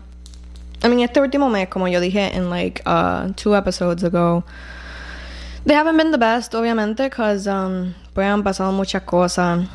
I 0.85 0.89
mean, 0.89 1.01
este 1.01 1.21
último 1.21 1.51
mes, 1.51 1.69
como 1.69 1.89
yo 1.89 2.01
dije 2.01 2.37
en 2.37 2.49
like 2.49 2.81
uh, 2.87 3.33
two 3.35 3.57
episodes 3.57 4.05
ago, 4.05 4.45
they 5.67 5.75
haven't 5.75 5.97
been 5.97 6.13
the 6.13 6.19
best, 6.19 6.55
obviamente, 6.55 7.03
because 7.11 7.49
um, 7.49 7.93
pues 8.15 8.29
han 8.29 8.45
pasado 8.45 8.71
muchas 8.73 9.03
cosas. 9.03 9.67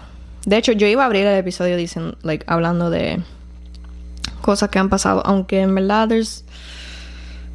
De 0.45 0.55
hecho, 0.55 0.71
yo 0.71 0.87
iba 0.87 1.03
a 1.03 1.07
abrir 1.07 1.25
el 1.25 1.37
episodio 1.37 1.75
diciendo, 1.75 2.15
like, 2.23 2.45
hablando 2.47 2.89
de 2.89 3.21
cosas 4.41 4.69
que 4.69 4.79
han 4.79 4.89
pasado, 4.89 5.21
aunque 5.25 5.59
en 5.59 5.75
verdad 5.75 6.07
there's... 6.07 6.45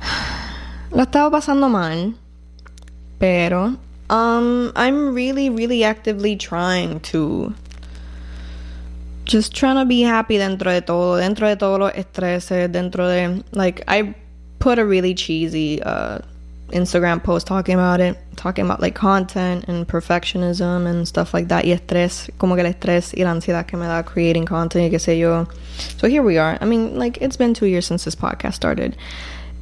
Lo 0.90 1.02
estaba 1.02 1.30
pasando 1.30 1.71
mal, 1.71 2.14
pero 3.18 3.76
um, 4.11 4.71
I'm 4.76 5.14
really, 5.14 5.49
really 5.49 5.83
actively 5.85 6.37
trying 6.37 7.00
to 7.12 7.54
just 9.28 9.54
trying 9.54 9.76
to 9.76 9.85
be 9.85 10.00
happy 10.00 10.38
dentro 10.38 10.73
de 10.73 10.80
todo, 10.80 11.16
dentro 11.16 11.47
de 11.47 11.56
todos 11.56 11.78
los 11.78 11.92
estreses, 11.92 12.73
dentro 12.73 13.06
de, 13.06 13.44
like, 13.52 13.85
I 13.87 14.14
put 14.58 14.78
a 14.78 14.85
really 14.85 15.14
cheesy 15.14 15.80
uh, 15.82 16.18
Instagram 16.70 17.23
post 17.23 17.47
talking 17.47 17.75
about 17.75 18.00
it, 18.00 18.16
talking 18.37 18.64
about 18.64 18.80
like 18.80 18.94
content 18.94 19.66
and 19.68 19.87
perfectionism 19.87 20.87
and 20.87 21.06
stuff 21.06 21.32
like 21.32 21.49
that, 21.49 21.64
y 21.64 21.70
estrés, 21.70 22.30
como 22.38 22.56
que 22.56 22.64
el 22.64 22.73
estrés 22.73 23.16
y 23.16 23.23
la 23.23 23.30
ansiedad 23.30 23.66
que 23.66 23.78
me 23.78 23.87
da 23.87 24.02
creating 24.02 24.47
content 24.47 24.90
y 24.90 24.97
qué 24.97 25.00
sé 25.00 25.18
yo. 25.18 25.47
So 25.99 26.08
here 26.08 26.23
we 26.23 26.38
are. 26.38 26.58
I 26.61 26.64
mean, 26.64 26.99
like, 26.99 27.18
it's 27.18 27.37
been 27.37 27.54
two 27.54 27.66
years 27.66 27.87
since 27.87 28.04
this 28.04 28.16
podcast 28.16 28.54
started. 28.54 28.97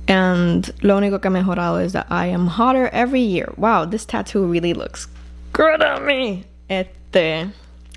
And 0.08 0.72
lo 0.82 0.96
único 0.96 1.20
que 1.20 1.28
mejorado 1.28 1.84
is 1.84 1.92
that 1.92 2.06
I 2.08 2.26
am 2.26 2.46
hotter 2.46 2.88
every 2.92 3.20
year. 3.20 3.52
Wow, 3.56 3.84
this 3.84 4.06
tattoo 4.06 4.46
really 4.46 4.72
looks 4.72 5.08
good 5.52 5.82
on 5.82 6.06
me. 6.06 6.44
Este. 6.70 7.50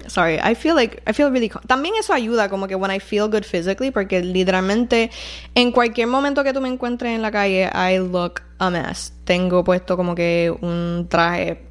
Sorry, 0.07 0.39
I 0.39 0.55
feel 0.55 0.75
like 0.75 1.01
I 1.07 1.13
feel 1.13 1.29
really 1.29 1.49
También 1.67 1.95
eso 1.99 2.13
ayuda 2.13 2.49
como 2.49 2.67
que 2.67 2.75
when 2.75 2.91
I 2.91 2.99
feel 2.99 3.27
good 3.27 3.43
physically 3.43 3.91
porque 3.91 4.21
literalmente 4.21 5.11
en 5.55 5.71
cualquier 5.71 6.07
momento 6.07 6.43
que 6.43 6.53
tú 6.53 6.61
me 6.61 6.69
encuentres 6.69 7.13
en 7.13 7.21
la 7.21 7.31
calle 7.31 7.69
I 7.73 7.99
look 7.99 8.41
a 8.59 8.69
mess. 8.69 9.13
Tengo 9.25 9.63
puesto 9.63 9.97
como 9.97 10.15
que 10.15 10.53
un 10.61 11.07
traje 11.09 11.61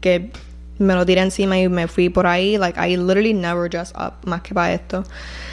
que 0.00 0.30
me 0.78 0.94
lo 0.94 1.06
tiré 1.06 1.22
encima 1.22 1.58
y 1.58 1.68
me 1.68 1.88
fui 1.88 2.08
por 2.08 2.26
ahí 2.26 2.58
like 2.58 2.78
I 2.78 2.96
literally 2.96 3.32
never 3.32 3.68
dress 3.70 3.92
up 3.96 4.14
más 4.24 4.42
que 4.42 4.54
para 4.54 4.74
esto. 4.74 5.04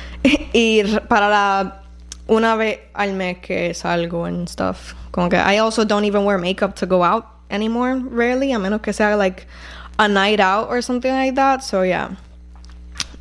y 0.53 0.83
para 1.07 1.29
la 1.29 1.83
una 2.27 2.55
vez 2.55 2.79
al 2.93 3.13
mes 3.13 3.37
que 3.39 3.73
salgo 3.73 4.25
and 4.25 4.47
stuff. 4.47 4.93
Como 5.11 5.29
que 5.29 5.37
I 5.37 5.59
also 5.59 5.85
don't 5.85 6.05
even 6.05 6.25
wear 6.25 6.39
makeup 6.39 6.75
to 6.75 6.87
go 6.87 7.03
out 7.03 7.25
anymore, 7.49 7.95
rarely, 7.95 8.51
a 8.51 8.59
menos 8.59 8.81
que 8.81 8.93
sea 8.93 9.15
like 9.15 9.45
a 9.99 10.07
night 10.07 10.39
out 10.39 10.69
or 10.69 10.81
something 10.81 11.11
like 11.11 11.35
that. 11.35 11.63
So 11.63 11.81
yeah. 11.81 12.15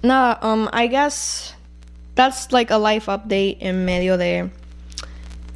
Nada, 0.03 0.45
um, 0.45 0.69
I 0.73 0.89
guess 0.89 1.55
that's 2.15 2.53
like 2.53 2.71
a 2.71 2.79
life 2.79 3.07
update 3.07 3.59
en 3.61 3.85
medio 3.85 4.17
de 4.17 4.51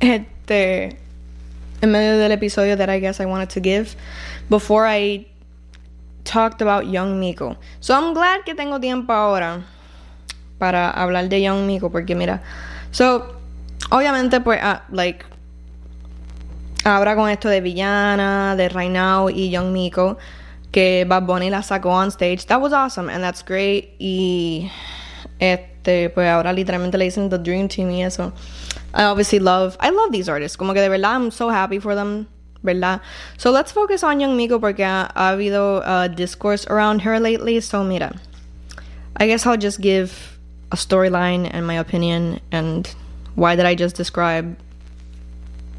este 0.00 0.96
en 1.82 1.90
medio 1.90 2.18
del 2.18 2.32
episodio 2.32 2.76
that 2.76 2.88
I 2.88 3.00
guess 3.00 3.20
I 3.20 3.26
wanted 3.26 3.50
to 3.50 3.60
give 3.60 3.96
before 4.48 4.86
I 4.86 5.26
talked 6.24 6.62
about 6.62 6.86
Young 6.86 7.18
Miko. 7.18 7.56
So 7.80 7.94
I'm 7.94 8.14
glad 8.14 8.44
que 8.44 8.54
tengo 8.54 8.80
tiempo 8.80 9.12
ahora 9.12 9.64
para 10.58 10.92
hablar 10.92 11.28
de 11.28 11.40
Young 11.40 11.66
Miko 11.66 11.90
porque 11.90 12.14
mira, 12.14 12.42
so 12.92 13.36
obviamente 13.90 14.40
pues 14.40 14.62
uh, 14.62 14.80
like 14.90 15.24
ahora 16.84 17.16
con 17.16 17.28
esto 17.30 17.48
de 17.48 17.60
Villana, 17.60 18.54
de 18.56 18.68
Right 18.68 19.36
y 19.36 19.50
Young 19.50 19.72
Miko 19.72 20.18
que 20.76 21.06
Bad 21.06 21.24
Bunny 21.24 21.48
la 21.48 21.62
sacó 21.62 21.88
on 21.88 22.10
stage, 22.10 22.44
that 22.48 22.60
was 22.60 22.74
awesome 22.74 23.08
and 23.08 23.24
that's 23.24 23.42
great 23.42 23.94
y 23.98 24.70
este 25.40 26.10
pues 26.10 26.28
ahora 26.28 26.52
literalmente 26.52 26.98
le 26.98 27.06
dicen 27.06 27.30
the 27.30 27.38
dream 27.38 27.66
team 27.66 27.90
y 27.90 28.02
eso. 28.02 28.30
I 28.92 29.04
obviously 29.04 29.38
love 29.38 29.78
I 29.80 29.88
love 29.88 30.12
these 30.12 30.28
artists, 30.28 30.54
como 30.54 30.74
que 30.74 30.82
de 30.82 30.90
verdad 30.90 31.14
I'm 31.14 31.30
so 31.30 31.48
happy 31.48 31.78
for 31.78 31.94
them 31.94 32.26
¿verdad? 32.62 33.00
So 33.38 33.52
let's 33.52 33.72
focus 33.72 34.02
on 34.02 34.20
Young 34.20 34.36
Miko 34.36 34.58
porque 34.60 34.84
ha, 34.84 35.10
ha 35.14 35.30
habido 35.30 35.82
uh, 35.82 36.08
discourse 36.08 36.66
around 36.66 37.00
her 37.00 37.18
lately. 37.18 37.58
So 37.60 37.82
mira, 37.82 38.14
I 39.16 39.26
guess 39.26 39.46
I'll 39.46 39.56
just 39.56 39.80
give 39.80 40.38
a 40.72 40.76
storyline 40.76 41.48
and 41.50 41.66
my 41.66 41.78
opinion 41.78 42.38
and 42.52 42.86
why 43.34 43.56
did 43.56 43.64
I 43.64 43.74
just 43.76 43.96
describe 43.96 44.58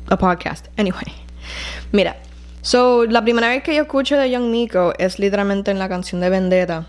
a 0.07 0.17
podcast. 0.17 0.63
Anyway, 0.75 1.13
mira. 1.91 2.15
So, 2.67 3.05
la 3.05 3.21
primera 3.21 3.47
vez 3.47 3.63
que 3.63 3.73
yo 3.73 3.83
escucho 3.83 4.17
de 4.17 4.29
Young 4.29 4.49
Miko 4.51 4.91
es 4.97 5.19
literalmente 5.19 5.71
en 5.71 5.79
la 5.79 5.87
canción 5.87 6.19
de 6.19 6.29
Vendetta 6.29 6.85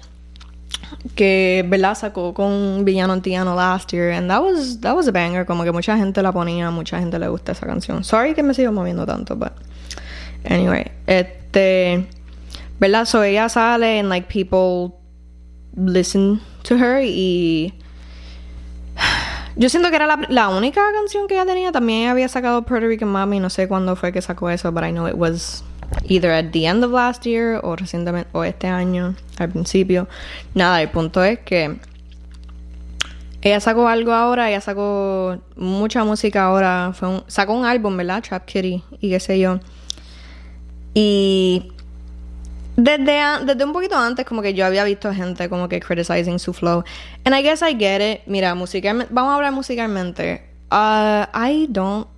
que 1.15 1.65
¿verdad? 1.69 1.95
sacó 1.95 2.35
con 2.35 2.85
Villano 2.85 3.13
Antiano 3.13 3.55
last 3.55 3.93
year 3.93 4.11
and 4.13 4.29
that 4.29 4.43
was 4.43 4.81
that 4.81 4.97
was 4.97 5.07
a 5.07 5.13
banger 5.13 5.47
como 5.47 5.63
que 5.63 5.71
mucha 5.71 5.97
gente 5.97 6.21
la 6.21 6.33
ponía 6.33 6.73
mucha 6.73 6.99
gente 6.99 7.17
le 7.21 7.29
gusta 7.29 7.53
esa 7.53 7.67
canción 7.67 8.03
sorry 8.03 8.35
que 8.35 8.43
me 8.43 8.55
sigo 8.55 8.73
moviendo 8.73 9.07
tanto 9.07 9.37
but 9.37 9.53
Anyway, 10.45 10.91
este, 11.07 12.07
¿verdad? 12.81 13.05
So 13.05 13.23
ella 13.23 13.49
sale 13.49 14.01
and 14.01 14.09
like 14.09 14.29
people 14.29 14.99
listen 15.77 16.41
to 16.65 16.77
her 16.77 17.03
y 17.05 17.75
yo 19.57 19.69
siento 19.69 19.91
que 19.91 19.97
era 19.97 20.07
la, 20.07 20.27
la, 20.29 20.49
única 20.49 20.81
canción 20.93 21.29
que 21.29 21.35
ella 21.35 21.47
tenía. 21.47 21.71
También 21.71 22.11
había 22.11 22.29
sacado 22.29 22.63
Puerto 22.63 22.87
Rican 22.87 23.09
Mami. 23.09 23.41
No 23.41 23.51
sé 23.51 23.69
cuándo 23.69 23.97
fue 23.97 24.13
que 24.13 24.23
sacó 24.23 24.51
eso, 24.51 24.73
but 24.73 24.85
I 24.85 24.91
know 24.91 25.07
it 25.07 25.17
was 25.17 25.65
either 26.05 26.31
at 26.31 26.53
the 26.53 26.67
end 26.67 26.85
of 26.85 26.91
last 26.93 27.25
year 27.25 27.61
o 27.63 27.77
recientemente 27.77 28.29
o 28.33 28.45
este 28.45 28.67
año 28.67 29.15
al 29.39 29.49
principio. 29.51 30.09
Nada, 30.55 30.83
el 30.83 30.91
punto 30.91 31.23
es 31.23 31.39
que 31.41 31.79
ella 33.41 33.61
sacó 33.61 33.89
algo 33.89 34.13
ahora, 34.13 34.51
ella 34.51 34.61
sacó 34.61 35.39
mucha 35.57 36.05
música 36.05 36.45
ahora. 36.45 36.93
Fue 36.95 37.09
un, 37.09 37.25
sacó 37.29 37.53
un 37.53 37.65
álbum, 37.65 37.97
¿verdad? 37.97 38.23
Trap 38.23 38.45
Kitty 38.45 38.83
y 39.01 39.11
qué 39.11 39.21
sé 39.21 39.39
yo. 39.39 39.61
Y 40.95 41.73
desde, 42.77 43.45
desde 43.45 43.65
un 43.65 43.73
poquito 43.73 43.97
antes, 43.97 44.27
como 44.27 44.43
que 44.43 44.55
yo 44.55 44.67
había 44.67 44.85
visto 44.85 45.13
gente 45.13 45.49
como 45.49 45.69
que 45.69 45.81
criticizing 45.81 46.39
su 46.39 46.53
flow. 46.53 46.83
And 47.25 47.35
I 47.35 47.43
guess 47.43 47.63
I 47.63 47.77
get 47.79 48.01
it. 48.01 48.21
Mira, 48.27 48.55
musicalmente, 48.55 49.13
vamos 49.13 49.33
a 49.33 49.37
hablar 49.37 49.53
musicalmente. 49.53 50.43
Uh, 50.71 51.25
I 51.33 51.67
don't. 51.71 52.09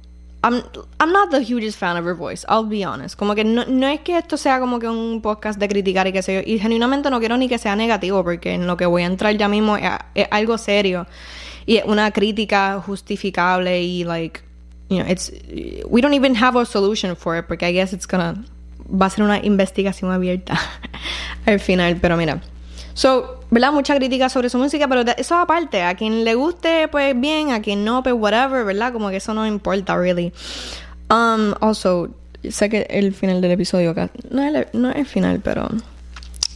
I'm, 0.42 0.62
I'm 0.98 1.12
not 1.12 1.30
the 1.30 1.40
hugest 1.40 1.78
fan 1.78 1.96
of 1.96 2.04
her 2.06 2.14
voice, 2.14 2.46
I'll 2.48 2.64
be 2.64 2.84
honest. 2.84 3.16
Como 3.16 3.34
que 3.34 3.44
no, 3.44 3.64
no 3.66 3.86
es 3.88 4.00
que 4.00 4.16
esto 4.16 4.36
sea 4.36 4.58
como 4.58 4.78
que 4.78 4.88
un 4.88 5.20
podcast 5.20 5.58
de 5.58 5.68
criticar 5.68 6.06
y 6.06 6.12
que 6.12 6.22
sé 6.22 6.34
yo. 6.34 6.40
Y 6.44 6.58
genuinamente 6.58 7.10
no 7.10 7.20
quiero 7.20 7.36
ni 7.36 7.48
que 7.48 7.58
sea 7.58 7.76
negativo, 7.76 8.24
porque 8.24 8.54
en 8.54 8.66
lo 8.66 8.76
que 8.76 8.86
voy 8.86 9.02
a 9.02 9.06
entrar 9.06 9.36
ya 9.36 9.48
mismo 9.48 9.76
es, 9.76 9.90
es 10.14 10.28
algo 10.30 10.56
serio. 10.56 11.06
Y 11.66 11.76
es 11.76 11.84
una 11.84 12.10
crítica 12.10 12.80
justificable 12.80 13.82
y, 13.82 14.04
like, 14.04 14.40
you 14.88 14.98
know, 14.98 15.10
it's. 15.10 15.30
We 15.86 16.00
don't 16.00 16.14
even 16.14 16.34
have 16.34 16.58
a 16.58 16.64
solution 16.64 17.14
for 17.16 17.36
it, 17.36 17.46
porque 17.46 17.68
I 17.68 17.72
guess 17.72 17.92
it's 17.92 18.06
gonna 18.06 18.42
va 18.90 19.06
a 19.06 19.10
ser 19.10 19.24
una 19.24 19.38
investigación 19.44 20.10
abierta 20.10 20.58
al 21.46 21.60
final, 21.60 21.96
pero 22.00 22.16
mira. 22.16 22.40
So, 22.94 23.40
¿verdad? 23.50 23.72
Mucha 23.72 23.94
crítica 23.96 24.28
sobre 24.28 24.50
su 24.50 24.58
música, 24.58 24.88
pero 24.88 25.02
eso 25.16 25.36
aparte, 25.38 25.82
a 25.82 25.94
quien 25.94 26.24
le 26.24 26.34
guste, 26.34 26.88
pues 26.88 27.18
bien, 27.18 27.50
a 27.50 27.62
quien 27.62 27.84
no, 27.84 28.02
pues 28.02 28.14
whatever, 28.14 28.64
¿verdad? 28.64 28.92
Como 28.92 29.10
que 29.10 29.16
eso 29.16 29.34
no 29.34 29.46
importa, 29.46 29.96
really. 29.96 30.32
Um, 31.10 31.54
also, 31.60 32.10
sé 32.48 32.68
que 32.68 32.86
el 32.90 33.14
final 33.14 33.40
del 33.40 33.52
episodio, 33.52 33.94
no 34.30 34.42
es 34.42 34.54
el, 34.54 34.66
no 34.72 34.90
es 34.90 34.96
el 34.96 35.06
final, 35.06 35.40
pero 35.40 35.68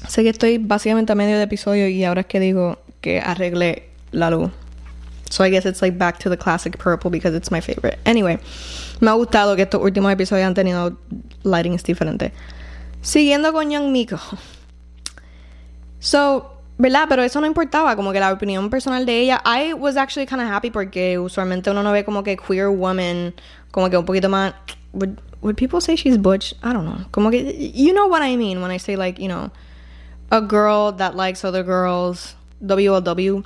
sé 0.09 0.23
que 0.23 0.29
estoy 0.29 0.59
básicamente 0.59 1.13
a 1.13 1.15
medio 1.15 1.37
de 1.37 1.45
episodio 1.45 1.89
y 1.89 2.05
ahora 2.05 2.23
es 2.23 2.27
que 2.27 2.41
digo 2.41 2.79
que 3.01 3.21
arregle 3.21 3.89
la 4.13 4.31
luz. 4.31 4.51
So 5.31 5.45
I 5.45 5.51
guess 5.51 5.67
it's 5.67 5.83
like 5.83 5.99
back 5.99 6.19
to 6.21 6.31
the 6.31 6.37
classic 6.37 6.79
purple 6.79 7.11
because 7.11 7.37
it's 7.37 7.51
my 7.51 7.61
favorite. 7.61 7.99
Anyway, 8.05 8.39
me 9.01 9.11
ha 9.11 9.15
gustado 9.15 9.57
que 9.57 9.63
estos 9.63 9.83
últimos 9.83 10.13
episodios 10.13 10.47
han 10.47 10.55
tenido 10.55 10.97
lightings 11.43 11.83
diferentes. 11.83 12.31
Siguiendo 13.03 13.53
con 13.53 13.71
Young 13.71 13.91
Miko. 13.91 14.21
So, 16.05 16.53
¿verdad? 16.77 17.07
Pero 17.09 17.23
eso 17.23 17.41
no 17.41 17.47
importaba, 17.47 17.97
como 17.97 18.13
que 18.13 18.21
la 18.21 18.31
opinión 18.31 18.69
personal 18.69 19.07
de 19.07 19.21
ella. 19.21 19.43
I 19.47 19.73
was 19.73 19.97
actually 19.97 20.27
kind 20.27 20.43
of 20.43 20.49
happy 20.49 20.71
porque 20.71 21.19
usualmente 21.19 21.71
uno 21.71 21.83
no 21.83 21.93
ve 21.93 22.05
como 22.05 22.23
que 22.23 22.37
queer 22.37 22.69
woman, 22.69 23.33
como 23.71 23.89
que 23.89 23.97
un 23.97 24.05
poquito 24.05 24.29
más. 24.29 24.53
Would, 24.93 25.19
would 25.41 25.57
people 25.57 25.81
say 25.81 25.97
she's 25.97 26.19
butch? 26.19 26.53
I 26.63 26.75
don't 26.75 26.85
know. 26.85 27.07
Como 27.11 27.31
que, 27.31 27.73
you 27.75 27.95
know 27.95 28.07
what 28.07 28.21
I 28.23 28.37
mean 28.37 28.61
when 28.61 28.71
I 28.71 28.79
say 28.79 28.97
like, 28.97 29.19
you 29.19 29.29
know, 29.29 29.51
a 30.31 30.43
girl 30.43 30.93
that 30.99 31.17
likes 31.17 31.43
other 31.43 31.65
girls, 31.65 32.37
WLW, 32.63 33.43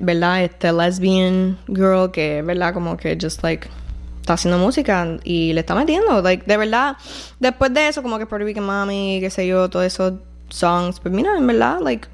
¿verdad? 0.00 0.42
Este 0.42 0.72
lesbian 0.72 1.56
girl 1.68 2.10
que, 2.10 2.42
¿verdad? 2.42 2.74
Como 2.74 2.96
que 2.96 3.16
just 3.16 3.44
like 3.44 3.68
está 4.20 4.32
haciendo 4.32 4.58
música 4.58 5.18
y 5.22 5.52
le 5.52 5.60
está 5.60 5.76
metiendo. 5.76 6.22
Like, 6.22 6.44
de 6.44 6.56
verdad, 6.56 6.96
después 7.38 7.72
de 7.72 7.86
eso, 7.86 8.02
como 8.02 8.18
que 8.18 8.26
Puerto 8.26 8.44
Rican 8.44 8.66
Mommy, 8.66 9.18
qué 9.20 9.30
sé 9.30 9.46
yo, 9.46 9.70
todos 9.70 9.86
esos 9.86 10.14
songs, 10.50 10.98
but 10.98 11.12
mira, 11.12 11.36
en 11.36 11.46
verdad, 11.46 11.80
like, 11.80 12.08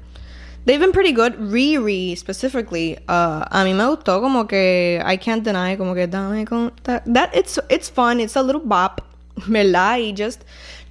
they've 0.65 0.79
been 0.79 0.91
pretty 0.91 1.11
good. 1.11 1.33
Riri, 1.35 2.17
specifically, 2.17 2.97
uh, 3.07 3.45
a 3.49 3.63
mí 3.63 3.75
me 3.75 3.83
gustó 3.83 4.21
como 4.21 4.45
que 4.45 5.01
I 5.03 5.17
can't 5.17 5.43
deny, 5.43 5.75
como 5.75 5.93
que 5.93 6.07
dame 6.07 6.45
that, 6.83 7.03
that 7.05 7.35
it's 7.35 7.59
it's 7.69 7.89
fun, 7.89 8.19
it's 8.19 8.35
a 8.35 8.41
little 8.41 8.61
bop, 8.61 9.01
¿verdad? 9.47 9.99
Y 9.99 10.11
just 10.11 10.43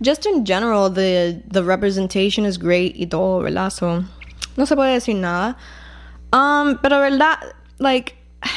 just 0.03 0.27
in 0.27 0.45
general, 0.45 0.91
the 0.91 1.43
the 1.47 1.63
representation 1.63 2.45
is 2.45 2.57
great 2.57 2.97
y 2.97 3.07
todo, 3.07 3.43
¿verdad? 3.43 3.73
So, 3.73 4.05
no 4.57 4.65
se 4.65 4.75
puede 4.75 4.95
decir 4.95 5.17
nada. 5.17 5.57
Um, 6.33 6.79
pero 6.83 7.01
verdad, 7.01 7.39
like 7.79 8.17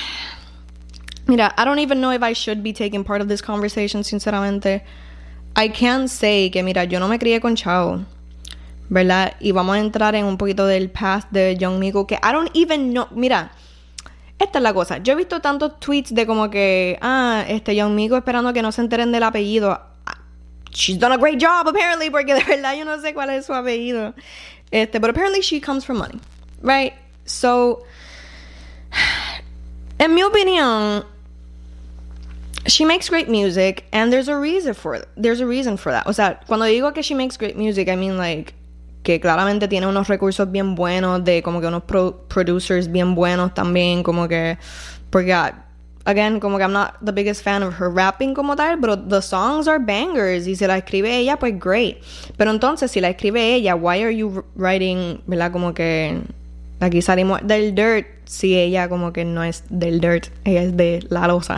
Mira, 1.28 1.54
I 1.58 1.64
don't 1.64 1.80
even 1.80 2.02
know 2.02 2.12
if 2.12 2.22
I 2.22 2.34
should 2.34 2.64
be 2.64 2.74
taking 2.74 3.04
part 3.04 3.22
of 3.22 3.30
this 3.30 3.42
conversation, 3.42 4.02
sinceramente. 4.02 4.82
I 5.56 5.70
can 5.70 6.08
say 6.08 6.50
que, 6.50 6.62
mira, 6.64 6.86
yo 6.86 7.00
no 7.00 7.08
me 7.08 7.18
crié 7.18 7.40
con 7.42 7.56
Chao, 7.56 8.04
¿verdad? 8.94 9.34
Y 9.40 9.52
vamos 9.54 9.76
a 9.76 9.80
entrar 9.80 10.14
en 10.14 10.26
un 10.26 10.38
poquito 10.38 10.68
del 10.68 10.92
past 10.92 11.28
de 11.32 11.58
Young 11.58 11.80
Miko, 11.80 12.06
que 12.06 12.14
I 12.14 12.32
don't 12.32 12.52
even 12.54 12.92
know. 12.92 13.08
Mira, 13.10 13.52
esta 14.38 14.60
es 14.60 14.64
la 14.64 14.72
cosa. 14.72 15.00
Yo 15.00 15.14
he 15.14 15.16
visto 15.16 15.42
tantos 15.42 15.80
tweets 15.80 16.14
de 16.14 16.28
como 16.28 16.52
que, 16.52 17.00
ah, 17.02 17.44
este 17.48 17.76
Young 17.76 17.96
Miko 17.96 18.16
esperando 18.16 18.54
que 18.54 18.62
no 18.62 18.72
se 18.72 18.82
enteren 18.82 19.12
del 19.12 19.24
apellido. 19.24 19.82
She's 20.70 21.00
done 21.00 21.12
a 21.12 21.18
great 21.18 21.42
job, 21.42 21.68
apparently, 21.68 22.12
porque 22.12 22.36
de 22.36 22.44
verdad 22.44 22.76
yo 22.78 22.86
no 22.86 23.00
sé 23.00 23.16
cuál 23.16 23.32
es 23.32 23.48
su 23.48 23.54
apellido. 23.54 24.14
Este, 24.70 25.00
but 25.00 25.10
apparently 25.10 25.42
she 25.42 25.60
comes 25.60 25.84
from 25.84 25.98
money, 25.98 26.20
right? 26.62 26.94
So, 27.26 27.84
en 29.98 30.14
mi 30.14 30.22
opinión, 30.22 31.04
she 32.68 32.86
makes 32.86 33.10
great 33.10 33.28
music 33.28 33.86
and 33.92 34.14
there's 34.14 34.30
a 34.30 34.38
reason 34.38 34.76
for 34.76 34.94
it. 34.94 35.08
There's 35.16 35.42
a 35.42 35.48
reason 35.48 35.78
for 35.78 35.92
that. 35.92 36.06
O 36.06 36.12
sea, 36.12 36.40
cuando 36.46 36.66
digo 36.66 36.94
que 36.94 37.02
she 37.02 37.16
makes 37.16 37.38
great 37.38 37.58
music, 37.58 37.90
I 37.90 37.96
mean 37.96 38.20
like 38.20 38.54
que 39.04 39.20
claramente 39.20 39.68
tiene 39.68 39.86
unos 39.86 40.08
recursos 40.08 40.50
bien 40.50 40.76
buenos 40.76 41.24
de 41.24 41.44
como 41.44 41.62
que 41.62 41.68
unos 41.68 41.84
pro 41.84 42.26
producers 42.28 42.92
bien 42.92 43.16
buenos 43.16 43.54
también, 43.54 44.02
como 44.02 44.28
que 44.28 44.58
porque 45.10 45.34
again, 46.06 46.40
como 46.40 46.58
que 46.58 46.64
I'm 46.64 46.74
not 46.74 46.96
the 47.04 47.12
biggest 47.12 47.44
fan 47.44 47.64
of 47.64 47.80
her 47.80 47.90
rapping 47.90 48.34
como 48.34 48.56
tal, 48.56 48.80
pero 48.80 48.98
the 48.98 49.22
songs 49.22 49.68
are 49.68 49.80
bangers 49.80 50.48
y 50.48 50.56
si 50.56 50.66
la 50.68 50.78
escribe 50.78 51.18
ella, 51.18 51.38
pues 51.38 51.58
great. 51.60 51.98
Pero 52.38 52.52
entonces 52.52 52.92
si 52.92 53.00
la 53.02 53.10
escribe 53.10 53.54
ella, 53.54 53.76
why 53.76 54.02
are 54.02 54.16
you 54.16 54.44
writing, 54.56 55.22
¿verdad? 55.28 55.52
Como 55.52 55.74
que 55.74 56.22
aquí 56.80 57.02
salimos 57.02 57.40
del 57.44 57.76
dirt 57.76 58.08
si 58.26 58.58
ella 58.58 58.90
como 58.90 59.14
que 59.14 59.26
no 59.26 59.44
es 59.44 59.64
del 59.70 60.00
dirt, 60.00 60.28
ella 60.44 60.64
es 60.64 60.78
de 60.78 61.06
la 61.10 61.28
losa. 61.28 61.58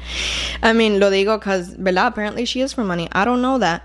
I 0.62 0.74
mean, 0.74 0.98
lo 0.98 1.10
digo 1.10 1.38
because, 1.38 1.76
¿verdad? 1.78 2.08
Apparently 2.08 2.44
she 2.44 2.60
is 2.60 2.74
for 2.74 2.84
money. 2.84 3.08
I 3.12 3.24
don't 3.24 3.40
know 3.40 3.58
that. 3.58 3.82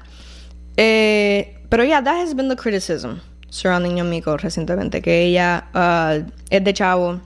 Eh, 0.77 1.54
pero 1.69 1.83
yeah, 1.83 2.01
that 2.01 2.15
has 2.15 2.33
been 2.33 2.47
the 2.47 2.55
criticism 2.55 3.21
surrounding 3.49 3.97
Young 3.97 4.09
Miko 4.09 4.37
recientemente. 4.37 5.01
Que 5.01 5.27
ella 5.27 5.65
uh, 5.73 6.29
es 6.51 6.63
de 6.63 6.73
chavo. 6.73 7.21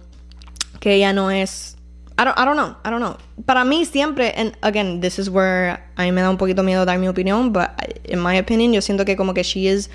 Que 0.79 0.91
ella 0.91 1.13
no 1.13 1.29
es. 1.29 1.75
I 2.17 2.25
don't, 2.25 2.37
I 2.37 2.45
don't 2.45 2.57
know. 2.57 2.75
I 2.83 2.89
don't 2.89 3.01
know. 3.01 3.17
Para 3.45 3.63
mí 3.63 3.85
siempre, 3.85 4.31
and 4.35 4.55
again, 4.61 4.99
this 4.99 5.19
is 5.19 5.29
where 5.29 5.81
a 5.97 6.01
mí 6.01 6.13
me 6.13 6.21
da 6.21 6.29
un 6.29 6.37
poquito 6.37 6.63
miedo 6.63 6.85
dar 6.85 6.97
mi 6.97 7.07
opinión, 7.07 7.53
but 7.53 7.71
in 8.05 8.19
my 8.19 8.35
opinion, 8.35 8.73
yo 8.73 8.81
siento 8.81 9.05
que 9.05 9.15
como 9.15 9.33
que 9.33 9.43
she 9.43 9.67
is 9.67 9.89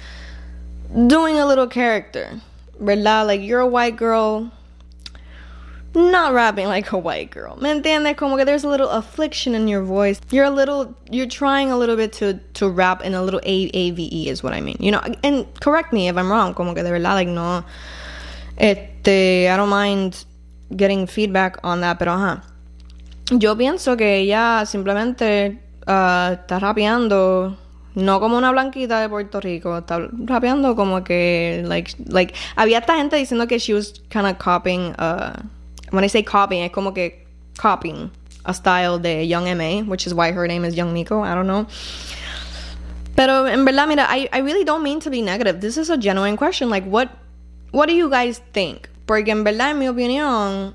doing 1.06 1.38
a 1.38 1.46
little 1.46 1.66
character. 1.66 2.40
¿Verdad? 2.80 3.26
Like, 3.26 3.40
you're 3.40 3.60
a 3.60 3.66
white 3.66 3.96
girl 3.96 4.50
not 5.94 6.32
rapping 6.32 6.66
like 6.66 6.92
a 6.92 6.98
white 6.98 7.30
girl. 7.30 7.56
¿Me 7.56 7.70
entiendes? 7.70 8.16
Como 8.16 8.36
que 8.36 8.44
there's 8.44 8.64
a 8.64 8.68
little 8.68 8.88
affliction 8.88 9.54
in 9.54 9.68
your 9.68 9.82
voice. 9.82 10.20
You're 10.30 10.44
a 10.44 10.50
little, 10.50 10.94
you're 11.10 11.28
trying 11.28 11.70
a 11.70 11.76
little 11.76 11.96
bit 11.96 12.12
to, 12.14 12.34
to 12.54 12.68
rap 12.68 13.02
in 13.02 13.14
a 13.14 13.22
little 13.22 13.40
A-A-V-E 13.44 14.28
is 14.28 14.42
what 14.42 14.52
I 14.52 14.60
mean. 14.60 14.76
You 14.80 14.92
know, 14.92 15.00
and 15.22 15.46
correct 15.60 15.92
me 15.92 16.08
if 16.08 16.16
I'm 16.16 16.30
wrong. 16.30 16.54
Como 16.54 16.74
que 16.74 16.82
de 16.82 16.90
verdad, 16.90 17.14
like, 17.14 17.28
no. 17.28 17.64
Este, 18.58 19.48
I 19.48 19.56
don't 19.56 19.70
mind 19.70 20.24
getting 20.76 21.06
feedback 21.06 21.58
on 21.64 21.80
that, 21.80 21.98
pero 21.98 22.12
ajá. 22.12 22.42
Yo 23.30 23.56
pienso 23.56 23.96
que 23.96 24.18
ella 24.18 24.64
simplemente 24.66 25.58
uh, 25.86 26.34
está 26.34 26.58
rapeando 26.60 27.56
no 27.94 28.20
como 28.20 28.36
una 28.36 28.50
blanquita 28.50 29.00
de 29.00 29.08
Puerto 29.08 29.40
Rico, 29.40 29.78
está 29.78 29.98
rapeando 30.26 30.74
como 30.74 31.04
que 31.04 31.62
like 31.64 31.94
like 32.06 32.34
había 32.56 32.78
esta 32.78 32.96
gente 32.96 33.16
diciendo 33.16 33.46
que 33.46 33.58
she 33.58 33.72
was 33.72 34.02
kind 34.10 34.26
of 34.26 34.36
copying 34.38 34.94
uh 34.98 35.32
when 35.94 36.04
I 36.04 36.08
say 36.08 36.22
copying, 36.22 36.64
es 36.64 36.72
como 36.72 36.92
que 36.92 37.26
copying 37.56 38.10
a 38.44 38.54
style 38.54 38.98
de 38.98 39.24
Young 39.24 39.48
M.A., 39.48 39.82
which 39.82 40.06
is 40.06 40.14
why 40.14 40.32
her 40.32 40.46
name 40.46 40.64
is 40.64 40.74
Young 40.74 40.92
Miko. 40.92 41.20
I 41.20 41.34
don't 41.34 41.46
know. 41.46 41.66
Pero 43.16 43.46
en 43.46 43.64
verdad, 43.64 43.88
mira, 43.88 44.06
I, 44.08 44.28
I 44.32 44.38
really 44.38 44.64
don't 44.64 44.82
mean 44.82 45.00
to 45.00 45.10
be 45.10 45.22
negative. 45.22 45.60
This 45.60 45.76
is 45.76 45.88
a 45.88 45.96
genuine 45.96 46.36
question. 46.36 46.68
Like, 46.68 46.84
what, 46.84 47.10
what 47.70 47.86
do 47.86 47.94
you 47.94 48.10
guys 48.10 48.40
think? 48.52 48.88
Porque 49.06 49.28
en 49.28 49.44
verdad, 49.44 49.70
en 49.70 49.78
mi 49.78 49.86
opinión, 49.86 50.74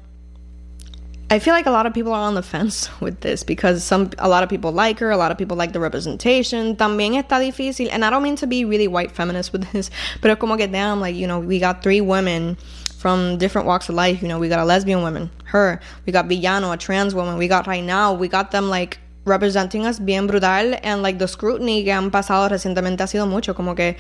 I 1.31 1.37
feel 1.37 1.53
like 1.53 1.67
a 1.67 1.71
lot 1.71 1.85
of 1.85 1.93
people 1.93 2.13
are 2.13 2.21
on 2.21 2.33
the 2.33 2.41
fence 2.41 2.89
with 3.01 3.19
this 3.19 3.43
because 3.43 3.83
some 3.83 4.09
a 4.17 4.27
lot 4.27 4.41
of 4.41 4.49
people 4.49 4.71
like 4.71 4.99
her, 4.99 5.11
a 5.11 5.17
lot 5.17 5.31
of 5.31 5.37
people 5.37 5.57
like 5.57 5.73
the 5.73 5.79
representation. 5.79 6.75
También 6.75 7.21
está 7.21 7.39
difícil, 7.39 7.89
and 7.91 8.03
I 8.03 8.09
don't 8.09 8.23
mean 8.23 8.37
to 8.37 8.47
be 8.47 8.65
really 8.65 8.87
white 8.87 9.11
feminist 9.11 9.51
with 9.51 9.69
this, 9.71 9.91
but 10.21 10.39
como 10.39 10.57
que 10.57 10.67
damn, 10.67 10.99
like 10.99 11.15
you 11.15 11.27
know, 11.27 11.39
we 11.39 11.59
got 11.59 11.83
three 11.83 12.01
women 12.01 12.57
from 12.99 13.37
different 13.37 13.65
walks 13.65 13.87
of 13.87 13.95
life. 13.95 14.21
You 14.21 14.27
know, 14.27 14.37
we 14.39 14.49
got 14.49 14.59
a 14.59 14.65
lesbian 14.65 15.01
woman, 15.01 15.31
her. 15.45 15.79
We 16.05 16.11
got 16.11 16.27
Villano, 16.27 16.73
a 16.73 16.77
trans 16.77 17.15
woman. 17.15 17.37
We 17.37 17.47
got 17.47 17.65
right 17.65 17.83
now, 17.83 18.13
we 18.13 18.27
got 18.27 18.51
them 18.51 18.69
like 18.69 18.99
representing 19.23 19.85
us 19.85 19.99
bien 19.99 20.27
brutal 20.27 20.75
and 20.83 21.01
like 21.01 21.17
the 21.17 21.27
scrutiny 21.27 21.83
que 21.85 21.93
han 21.93 22.11
pasado 22.11 22.49
recientemente 22.49 23.01
ha 23.01 23.07
sido 23.07 23.25
mucho 23.27 23.53
como 23.53 23.75
que 23.75 23.95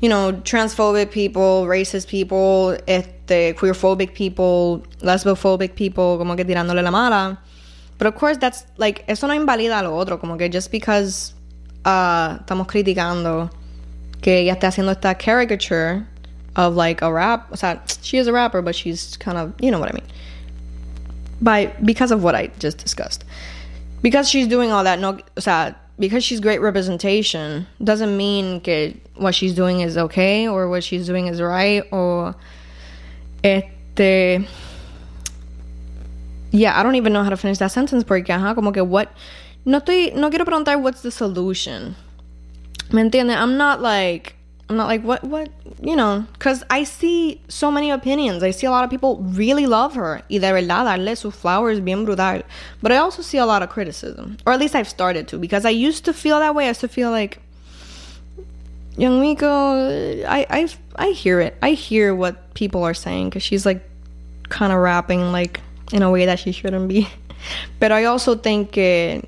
you 0.00 0.08
know 0.08 0.32
transphobic 0.42 1.10
people 1.10 1.66
racist 1.66 2.08
people 2.08 2.78
este 2.86 3.54
queerphobic 3.56 4.14
people 4.14 4.82
lesbophobic 5.02 5.74
people 5.74 6.16
como 6.18 6.34
que 6.34 6.44
tirándole 6.44 6.82
la 6.82 6.90
mala 6.90 7.38
but 7.98 8.06
of 8.06 8.14
course 8.14 8.38
that's 8.38 8.64
like 8.78 9.04
eso 9.06 9.26
no 9.26 9.34
invalida 9.34 9.82
lo 9.82 9.94
otro 9.94 10.18
como 10.18 10.38
que 10.38 10.48
just 10.48 10.70
because 10.70 11.34
uh, 11.84 12.38
estamos 12.40 12.66
criticando 12.66 13.50
que 14.22 14.38
ella 14.38 14.54
esté 14.54 14.66
haciendo 14.66 14.92
esta 14.92 15.14
caricature 15.14 16.06
of 16.56 16.74
like 16.74 17.02
a 17.02 17.12
rap. 17.12 17.56
Sea, 17.56 17.76
she 18.02 18.18
is 18.18 18.26
a 18.26 18.32
rapper, 18.32 18.62
but 18.62 18.74
she's 18.74 19.16
kind 19.16 19.38
of, 19.38 19.54
you 19.60 19.70
know 19.70 19.78
what 19.78 19.90
I 19.90 19.92
mean. 19.92 20.08
By 21.40 21.66
because 21.84 22.10
of 22.10 22.22
what 22.22 22.34
I 22.34 22.48
just 22.58 22.78
discussed. 22.78 23.24
Because 24.02 24.28
she's 24.28 24.46
doing 24.46 24.70
all 24.70 24.84
that, 24.84 24.98
no, 24.98 25.18
sea, 25.38 25.74
because 26.00 26.24
she's 26.24 26.40
great 26.40 26.60
representation 26.60 27.66
doesn't 27.84 28.16
mean 28.16 28.60
que 28.62 28.94
what 29.16 29.34
she's 29.34 29.54
doing 29.54 29.82
is 29.82 29.98
okay 29.98 30.48
or 30.48 30.68
what 30.68 30.82
she's 30.82 31.06
doing 31.06 31.26
is 31.26 31.40
right 31.40 31.84
or 31.92 32.34
este 33.44 34.48
yeah, 36.52 36.78
I 36.78 36.82
don't 36.82 36.96
even 36.96 37.12
know 37.12 37.22
how 37.22 37.30
to 37.30 37.36
finish 37.36 37.58
that 37.58 37.70
sentence 37.70 38.02
porque 38.02 38.28
ajá, 38.28 38.54
como 38.54 38.72
que 38.72 38.82
what 38.82 39.12
no 39.64 39.80
estoy 39.80 40.14
no 40.14 40.30
quiero 40.30 40.44
preguntar 40.44 40.80
what's 40.80 41.02
the 41.02 41.10
solution. 41.10 41.94
¿Me? 42.92 43.08
I'm 43.12 43.56
not 43.56 43.80
like 43.80 44.34
I'm 44.70 44.76
not 44.76 44.86
like, 44.86 45.02
what, 45.02 45.24
what, 45.24 45.50
you 45.82 45.96
know, 45.96 46.24
because 46.34 46.62
I 46.70 46.84
see 46.84 47.40
so 47.48 47.72
many 47.72 47.90
opinions. 47.90 48.44
I 48.44 48.52
see 48.52 48.68
a 48.68 48.70
lot 48.70 48.84
of 48.84 48.90
people 48.90 49.16
really 49.16 49.66
love 49.66 49.96
her. 49.96 50.22
Y 50.30 50.38
de 50.38 50.52
verdad, 50.52 50.86
darle 50.86 51.16
sus 51.16 51.34
flowers 51.34 51.80
bien 51.80 52.04
brutal. 52.04 52.42
But 52.80 52.92
I 52.92 52.98
also 52.98 53.20
see 53.20 53.38
a 53.38 53.46
lot 53.46 53.64
of 53.64 53.68
criticism. 53.68 54.36
Or 54.46 54.52
at 54.52 54.60
least 54.60 54.76
I've 54.76 54.88
started 54.88 55.26
to, 55.26 55.38
because 55.38 55.64
I 55.64 55.70
used 55.70 56.04
to 56.04 56.12
feel 56.12 56.38
that 56.38 56.54
way. 56.54 56.66
I 56.66 56.68
used 56.68 56.82
to 56.82 56.88
feel 56.88 57.10
like, 57.10 57.40
Young 58.96 59.20
Miko, 59.20 59.48
I, 60.24 60.46
I, 60.48 60.68
I 60.94 61.10
hear 61.10 61.40
it. 61.40 61.56
I 61.60 61.72
hear 61.72 62.14
what 62.14 62.54
people 62.54 62.84
are 62.84 62.94
saying, 62.94 63.30
because 63.30 63.42
she's 63.42 63.66
like 63.66 63.82
kind 64.50 64.72
of 64.72 64.78
rapping 64.78 65.32
like 65.32 65.60
in 65.92 66.02
a 66.02 66.10
way 66.12 66.26
that 66.26 66.38
she 66.38 66.52
shouldn't 66.52 66.88
be. 66.88 67.08
but 67.80 67.90
I 67.90 68.04
also 68.04 68.36
think 68.36 68.78
uh, 68.78 69.20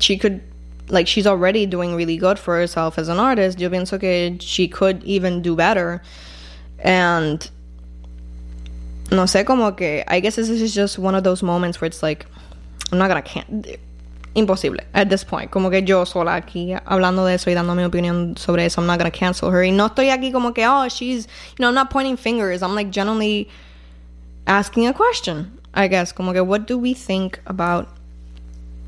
she 0.00 0.18
could 0.18 0.42
like 0.90 1.06
she's 1.06 1.26
already 1.26 1.66
doing 1.66 1.94
really 1.94 2.16
good 2.16 2.38
for 2.38 2.56
herself 2.56 2.98
as 2.98 3.08
an 3.08 3.18
artist. 3.18 3.58
Yo 3.58 3.70
pienso 3.70 3.98
que 3.98 4.38
she 4.40 4.68
could 4.68 5.02
even 5.04 5.42
do 5.42 5.54
better. 5.54 6.02
And 6.78 7.48
no 9.10 9.24
sé 9.24 9.44
como 9.44 9.72
que 9.72 10.04
I 10.06 10.20
guess 10.20 10.36
this 10.36 10.48
is 10.48 10.74
just 10.74 10.98
one 10.98 11.14
of 11.14 11.24
those 11.24 11.42
moments 11.42 11.80
where 11.80 11.86
it's 11.86 12.02
like 12.02 12.26
I'm 12.92 12.98
not 12.98 13.08
gonna 13.08 13.22
can 13.22 13.64
imposible 14.34 14.80
at 14.94 15.08
this 15.08 15.24
point. 15.24 15.50
Como 15.50 15.70
que 15.70 15.82
yo 15.82 16.04
sola 16.04 16.40
aquí 16.40 16.78
hablando 16.86 17.26
de 17.26 17.34
eso 17.34 17.50
y 17.50 17.54
dando 17.54 17.74
mi 17.74 17.82
opinión 17.82 18.38
sobre 18.38 18.64
eso. 18.64 18.80
I'm 18.80 18.86
not 18.86 18.98
gonna 18.98 19.10
cancel 19.10 19.50
her. 19.50 19.62
Y 19.62 19.70
no 19.70 19.88
estoy 19.88 20.10
aquí 20.10 20.32
como 20.32 20.52
que 20.52 20.64
oh 20.66 20.88
she's 20.88 21.26
you 21.26 21.56
know 21.58 21.68
I'm 21.68 21.74
not 21.74 21.90
pointing 21.90 22.16
fingers. 22.16 22.62
I'm 22.62 22.74
like 22.74 22.90
generally 22.90 23.48
asking 24.46 24.86
a 24.86 24.92
question. 24.92 25.58
I 25.74 25.88
guess 25.88 26.12
como 26.12 26.32
que 26.32 26.42
what 26.42 26.66
do 26.66 26.78
we 26.78 26.94
think 26.94 27.40
about 27.46 27.88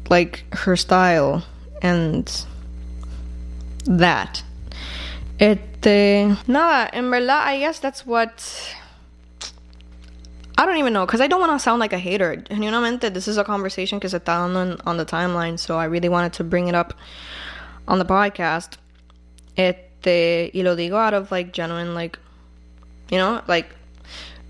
like 0.09 0.45
her 0.53 0.77
style 0.77 1.45
and 1.83 2.45
that. 3.87 4.43
Este, 5.39 6.37
nada, 6.47 6.91
en 6.93 7.11
verdad, 7.11 7.47
I 7.47 7.59
guess 7.59 7.79
that's 7.79 8.07
what. 8.07 8.75
I 10.59 10.67
don't 10.67 10.77
even 10.77 10.93
know 10.93 11.07
because 11.07 11.23
I 11.23 11.27
don't 11.27 11.41
want 11.41 11.53
to 11.53 11.59
sound 11.59 11.81
like 11.81 11.95
a 11.95 11.99
hater. 11.99 12.37
Genuinamente, 12.37 13.13
this 13.13 13.27
is 13.27 13.39
a 13.39 13.45
conversation 13.45 13.99
que 13.99 14.11
se 14.11 14.19
está 14.19 14.47
dando 14.47 14.77
on 14.85 14.99
the 14.99 15.07
timeline, 15.07 15.59
so 15.59 15.79
I 15.79 15.85
really 15.85 16.11
wanted 16.11 16.35
to 16.35 16.45
bring 16.45 16.69
it 16.69 16.75
up 16.75 16.93
on 17.89 17.99
the 17.99 18.05
podcast. 18.05 18.77
Este, 19.57 20.51
y 20.55 20.63
lo 20.63 20.77
digo 20.77 20.95
out 20.95 21.15
of 21.15 21.31
like 21.31 21.53
genuine, 21.53 21.95
like, 21.95 22.19
you 23.11 23.17
know, 23.17 23.43
like 23.49 23.75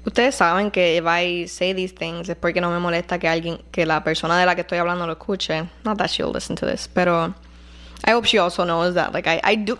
Ustedes 0.04 0.34
saben 0.34 0.70
que 0.70 0.96
if 0.96 1.04
I 1.06 1.46
say 1.46 1.74
these 1.74 1.92
things 1.92 2.28
es 2.28 2.36
porque 2.36 2.60
no 2.60 2.70
me 2.70 2.78
molesta 2.78 3.18
que 3.18 3.28
alguien, 3.28 3.60
que 3.70 3.84
la 3.84 4.02
persona 4.02 4.38
de 4.38 4.46
la 4.46 4.54
que 4.54 4.62
estoy 4.62 4.78
hablando 4.78 5.06
lo 5.06 5.12
escuche. 5.12 5.68
Not 5.84 5.98
that 5.98 6.08
she'll 6.08 6.32
listen 6.32 6.56
to 6.56 6.66
this, 6.66 6.88
pero 6.88 7.34
I 8.06 8.12
hope 8.12 8.26
she 8.26 8.38
also 8.38 8.64
knows 8.64 8.94
that. 8.94 9.12
Like 9.12 9.28
I, 9.28 9.40
I 9.44 9.56
do. 9.56 9.78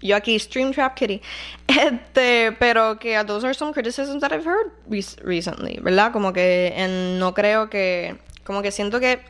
Yo 0.00 0.16
aquí 0.16 0.38
stream 0.38 0.72
trap 0.72 0.96
kitty. 0.96 1.22
Este, 1.68 2.52
pero 2.58 2.98
que 2.98 3.22
those 3.24 3.44
are 3.44 3.54
some 3.54 3.72
criticisms 3.72 4.20
that 4.20 4.32
I've 4.32 4.44
heard 4.44 4.70
recently, 4.88 5.78
¿verdad? 5.80 6.12
Como 6.12 6.32
que 6.32 6.74
no 7.18 7.32
creo 7.32 7.70
que, 7.70 8.18
como 8.44 8.60
que 8.60 8.70
siento 8.70 9.00
que 9.00 9.20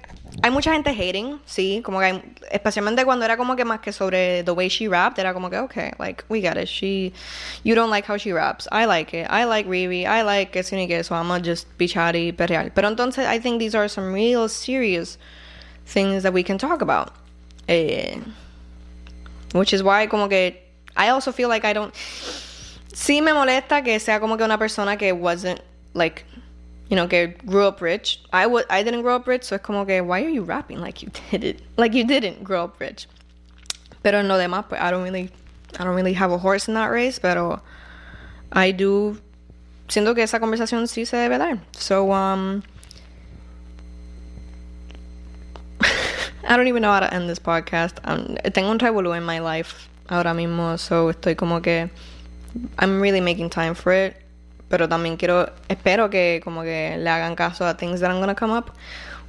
hay 0.42 0.50
mucha 0.50 0.72
gente 0.72 0.90
hating, 0.90 1.40
sí, 1.46 1.80
como 1.84 2.00
que 2.00 2.06
hay, 2.06 2.22
especialmente 2.50 3.04
cuando 3.04 3.24
era 3.24 3.36
como 3.36 3.56
que 3.56 3.64
más 3.64 3.80
que 3.80 3.92
sobre 3.92 4.42
the 4.44 4.50
way 4.50 4.68
she 4.68 4.88
rapped, 4.88 5.18
era 5.18 5.32
como 5.32 5.48
que 5.48 5.58
okay, 5.58 5.92
like 5.98 6.24
we 6.28 6.40
get 6.40 6.56
it. 6.56 6.68
She 6.68 7.12
you 7.62 7.74
don't 7.74 7.90
like 7.90 8.06
how 8.06 8.16
she 8.16 8.32
raps. 8.32 8.66
I 8.72 8.86
like 8.86 9.14
it. 9.14 9.26
I 9.30 9.44
like 9.44 9.68
Riri. 9.68 10.06
I 10.06 10.22
like 10.22 10.58
eso 10.58 10.76
y 10.76 10.86
que 10.86 11.02
so 11.04 11.14
I'm 11.14 11.42
just 11.42 11.66
be 11.78 11.86
chatty, 11.86 12.32
perreal. 12.32 12.70
Pero 12.74 12.88
entonces 12.88 13.26
I 13.26 13.38
think 13.38 13.58
these 13.58 13.74
are 13.74 13.88
some 13.88 14.12
real 14.12 14.48
serious 14.48 15.18
things 15.86 16.22
that 16.22 16.32
we 16.32 16.42
can 16.42 16.58
talk 16.58 16.82
about. 16.82 17.12
Eh, 17.68 18.18
which 19.54 19.72
is 19.72 19.82
why 19.82 20.06
como 20.06 20.28
que 20.28 20.60
I 20.96 21.08
also 21.08 21.32
feel 21.32 21.48
like 21.48 21.64
I 21.64 21.72
don't 21.72 21.94
sí 22.92 23.22
me 23.22 23.32
molesta 23.32 23.82
que 23.82 23.98
sea 23.98 24.20
como 24.20 24.36
que 24.36 24.44
una 24.44 24.58
persona 24.58 24.96
que 24.96 25.12
wasn't 25.12 25.60
like 25.94 26.24
you 26.94 27.00
know, 27.00 27.08
que 27.08 27.34
grew 27.44 27.66
up 27.66 27.80
rich. 27.80 28.20
I 28.32 28.46
was 28.46 28.64
I 28.70 28.84
didn't 28.84 29.02
grow 29.02 29.16
up 29.16 29.26
rich, 29.26 29.42
so 29.42 29.56
es 29.56 29.62
como 29.62 29.84
que 29.84 30.00
why 30.00 30.22
are 30.22 30.28
you 30.28 30.44
rapping 30.44 30.80
like 30.80 31.02
you 31.02 31.10
did 31.28 31.42
it? 31.42 31.60
Like 31.76 31.92
you 31.92 32.04
didn't 32.04 32.44
grow 32.44 32.62
up 32.62 32.78
rich. 32.78 33.08
Pero 34.04 34.20
en 34.20 34.28
lo 34.28 34.38
demás, 34.38 34.68
pues 34.68 34.80
I 34.80 34.92
don't 34.92 35.02
really 35.02 35.28
I 35.76 35.82
don't 35.82 35.96
really 35.96 36.12
have 36.12 36.30
a 36.30 36.38
horse 36.38 36.68
in 36.68 36.74
that 36.74 36.92
race, 36.92 37.18
pero 37.18 37.60
I 38.52 38.70
do 38.70 39.18
siento 39.88 40.14
que 40.14 40.22
esa 40.22 40.38
conversación 40.38 40.86
sí 40.86 41.04
se 41.04 41.16
debe 41.16 41.36
dar. 41.36 41.58
So 41.72 42.12
um 42.12 42.62
I 46.48 46.56
don't 46.56 46.68
even 46.68 46.82
know 46.82 46.92
how 46.92 47.00
to 47.00 47.12
end 47.12 47.28
this 47.28 47.40
podcast. 47.40 47.98
Um, 48.04 48.36
tengo 48.52 48.70
un 48.70 48.78
revolú 48.78 49.16
in 49.16 49.24
my 49.24 49.40
life 49.40 49.88
ahora 50.08 50.32
mismo, 50.32 50.78
so 50.78 51.10
estoy 51.10 51.36
como 51.36 51.58
que 51.60 51.90
I'm 52.78 53.00
really 53.00 53.20
making 53.20 53.50
time 53.50 53.74
for 53.74 53.92
it 53.92 54.23
pero 54.74 54.88
también 54.88 55.16
quiero, 55.16 55.52
espero 55.68 56.10
que 56.10 56.40
como 56.42 56.64
que 56.64 56.96
le 56.98 57.08
hagan 57.08 57.36
caso 57.36 57.64
a 57.64 57.76
things 57.76 58.00
that 58.00 58.10
I'm 58.10 58.18
gonna 58.18 58.34
come 58.34 58.52
up 58.52 58.72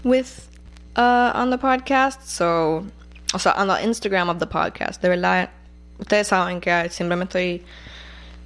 with 0.03 0.49
uh, 0.97 1.33
on 1.35 1.51
the 1.51 1.57
podcast. 1.59 2.23
So, 2.23 2.83
o 3.31 3.37
sea, 3.37 3.53
on 3.55 3.67
the 3.67 3.75
Instagram 3.75 4.27
of 4.27 4.39
the 4.39 4.47
podcast. 4.47 5.03
De 5.03 5.09
verdad, 5.09 5.51
ustedes 5.99 6.29
saben 6.29 6.59
que 6.61 6.89
siempre 6.89 7.15
me 7.15 7.25
estoy, 7.25 7.63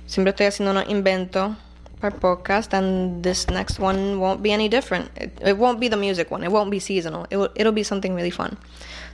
siempre 0.08 0.32
estoy 0.32 0.48
haciendo 0.48 0.72
unos 0.72 0.90
inventos 0.90 1.56
para 2.02 2.14
el 2.14 2.20
podcast, 2.20 2.74
and 2.74 3.24
this 3.24 3.48
next 3.48 3.80
one 3.80 4.20
won't 4.20 4.42
be 4.42 4.52
any 4.52 4.68
different. 4.68 5.10
It, 5.16 5.32
it 5.42 5.58
won't 5.58 5.80
be 5.80 5.88
the 5.88 5.96
music 5.96 6.30
one. 6.30 6.44
It 6.44 6.52
won't 6.52 6.70
be 6.70 6.82
seasonal. 6.82 7.28
It 7.30 7.38
it'll 7.56 7.72
be 7.72 7.86
something 7.86 8.14
really 8.14 8.30
fun. 8.30 8.58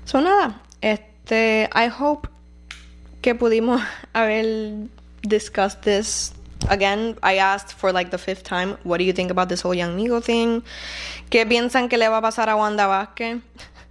So 0.05 0.19
nada, 0.19 0.59
este, 0.81 1.69
I 1.71 1.85
hope 1.85 2.27
que 3.21 3.35
pudimos 3.35 3.79
haber 4.15 4.87
discussed 5.21 5.83
this 5.83 6.33
again, 6.69 7.17
I 7.23 7.37
asked 7.37 7.73
for 7.73 7.91
like 7.91 8.11
the 8.11 8.17
fifth 8.17 8.43
time, 8.43 8.77
what 8.83 8.97
do 8.97 9.03
you 9.03 9.13
think 9.13 9.31
about 9.31 9.49
this 9.49 9.61
whole 9.61 9.73
Young 9.73 9.95
Miko 9.95 10.19
thing? 10.19 10.63
¿Qué 11.29 11.45
piensan 11.45 11.89
que 11.89 11.97
le 11.97 12.07
va 12.07 12.17
a 12.17 12.21
pasar 12.21 12.49
a 12.49 12.55
Wanda 12.55 12.83
Vázquez? 12.83 13.41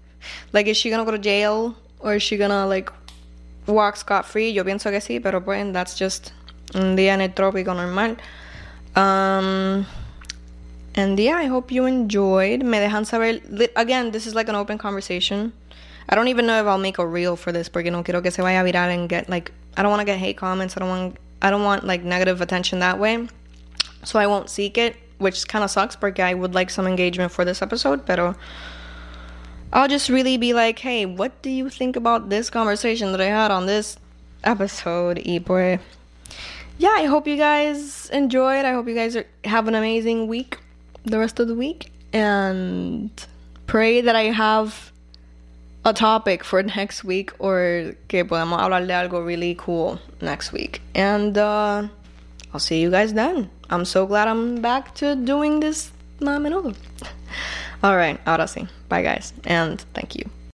like, 0.52 0.66
is 0.66 0.76
she 0.76 0.90
gonna 0.90 1.04
go 1.04 1.10
to 1.10 1.18
jail? 1.18 1.76
Or 2.00 2.14
is 2.14 2.22
she 2.22 2.36
gonna 2.36 2.66
like 2.66 2.92
walk 3.66 3.96
scot 3.96 4.26
free? 4.26 4.50
Yo 4.50 4.64
pienso 4.64 4.90
que 4.90 5.00
sí, 5.00 5.22
pero 5.22 5.40
pues 5.40 5.72
that's 5.72 5.96
just 5.96 6.32
un 6.74 6.96
día 6.96 7.14
en 7.14 7.20
el 7.20 7.30
trópico 7.30 7.74
normal. 7.74 8.16
Um, 8.96 9.86
and 10.94 11.18
yeah, 11.18 11.36
I 11.36 11.46
hope 11.46 11.72
you 11.72 11.86
enjoyed. 11.86 12.62
Me 12.62 12.78
dejan 12.78 13.06
saber. 13.06 13.40
Again, 13.76 14.10
this 14.10 14.26
is 14.26 14.34
like 14.34 14.48
an 14.48 14.54
open 14.54 14.78
conversation. 14.78 15.52
I 16.08 16.14
don't 16.14 16.28
even 16.28 16.46
know 16.46 16.60
if 16.60 16.66
I'll 16.66 16.78
make 16.78 16.98
a 16.98 17.06
reel 17.06 17.36
for 17.36 17.50
this 17.50 17.68
porque 17.68 17.90
no 17.90 18.02
quiero 18.02 18.20
que 18.20 18.30
se 18.30 18.42
vaya 18.42 18.62
viral 18.62 18.92
and 18.92 19.08
get 19.08 19.28
like 19.28 19.52
I 19.76 19.82
don't 19.82 19.90
want 19.90 20.00
to 20.00 20.04
get 20.04 20.18
hate 20.18 20.36
comments. 20.36 20.76
I 20.76 20.80
don't 20.80 20.88
want 20.88 21.16
I 21.44 21.50
don't 21.50 21.62
want 21.62 21.84
like 21.84 22.02
negative 22.02 22.40
attention 22.40 22.78
that 22.78 22.98
way. 22.98 23.28
So 24.02 24.18
I 24.18 24.26
won't 24.26 24.48
seek 24.48 24.78
it, 24.78 24.96
which 25.18 25.46
kind 25.46 25.62
of 25.62 25.70
sucks 25.70 25.94
porque 25.94 26.20
I 26.20 26.32
would 26.32 26.54
like 26.54 26.70
some 26.70 26.86
engagement 26.86 27.32
for 27.32 27.44
this 27.44 27.60
episode, 27.60 28.06
pero 28.06 28.34
I'll 29.70 29.88
just 29.88 30.08
really 30.08 30.38
be 30.38 30.54
like, 30.54 30.78
"Hey, 30.78 31.04
what 31.04 31.42
do 31.42 31.50
you 31.50 31.68
think 31.68 31.96
about 31.96 32.30
this 32.30 32.48
conversation 32.48 33.12
that 33.12 33.20
I 33.20 33.28
had 33.28 33.50
on 33.50 33.66
this 33.66 33.98
episode?" 34.42 35.20
Y 35.26 35.38
pues 35.44 35.80
yeah, 36.78 36.96
I 36.96 37.04
hope 37.04 37.28
you 37.28 37.36
guys 37.36 38.08
enjoyed. 38.08 38.64
I 38.64 38.72
hope 38.72 38.88
you 38.88 38.94
guys 38.94 39.14
are, 39.14 39.26
have 39.44 39.68
an 39.68 39.74
amazing 39.74 40.28
week, 40.28 40.56
the 41.04 41.18
rest 41.18 41.38
of 41.40 41.46
the 41.46 41.54
week, 41.54 41.92
and 42.14 43.12
pray 43.66 44.00
that 44.00 44.16
I 44.16 44.32
have 44.32 44.93
a 45.84 45.92
topic 45.92 46.42
for 46.42 46.62
next 46.62 47.04
week 47.04 47.32
or 47.38 47.94
que 48.08 48.24
podemos 48.24 48.58
hablar 48.58 48.86
de 48.86 48.92
algo 48.92 49.24
really 49.24 49.54
cool 49.56 49.98
next 50.20 50.52
week. 50.52 50.80
And 50.94 51.36
uh, 51.36 51.88
I'll 52.52 52.60
see 52.60 52.80
you 52.80 52.90
guys 52.90 53.12
then. 53.12 53.50
I'm 53.70 53.84
so 53.84 54.06
glad 54.06 54.28
I'm 54.28 54.60
back 54.60 54.94
to 54.96 55.14
doing 55.16 55.60
this 55.60 55.92
más 56.20 56.40
menudo. 56.42 56.74
All 57.82 57.96
right, 57.96 58.18
ahora 58.26 58.46
sí. 58.46 58.68
Bye, 58.88 59.02
guys, 59.02 59.32
and 59.44 59.80
thank 59.92 60.14
you. 60.14 60.24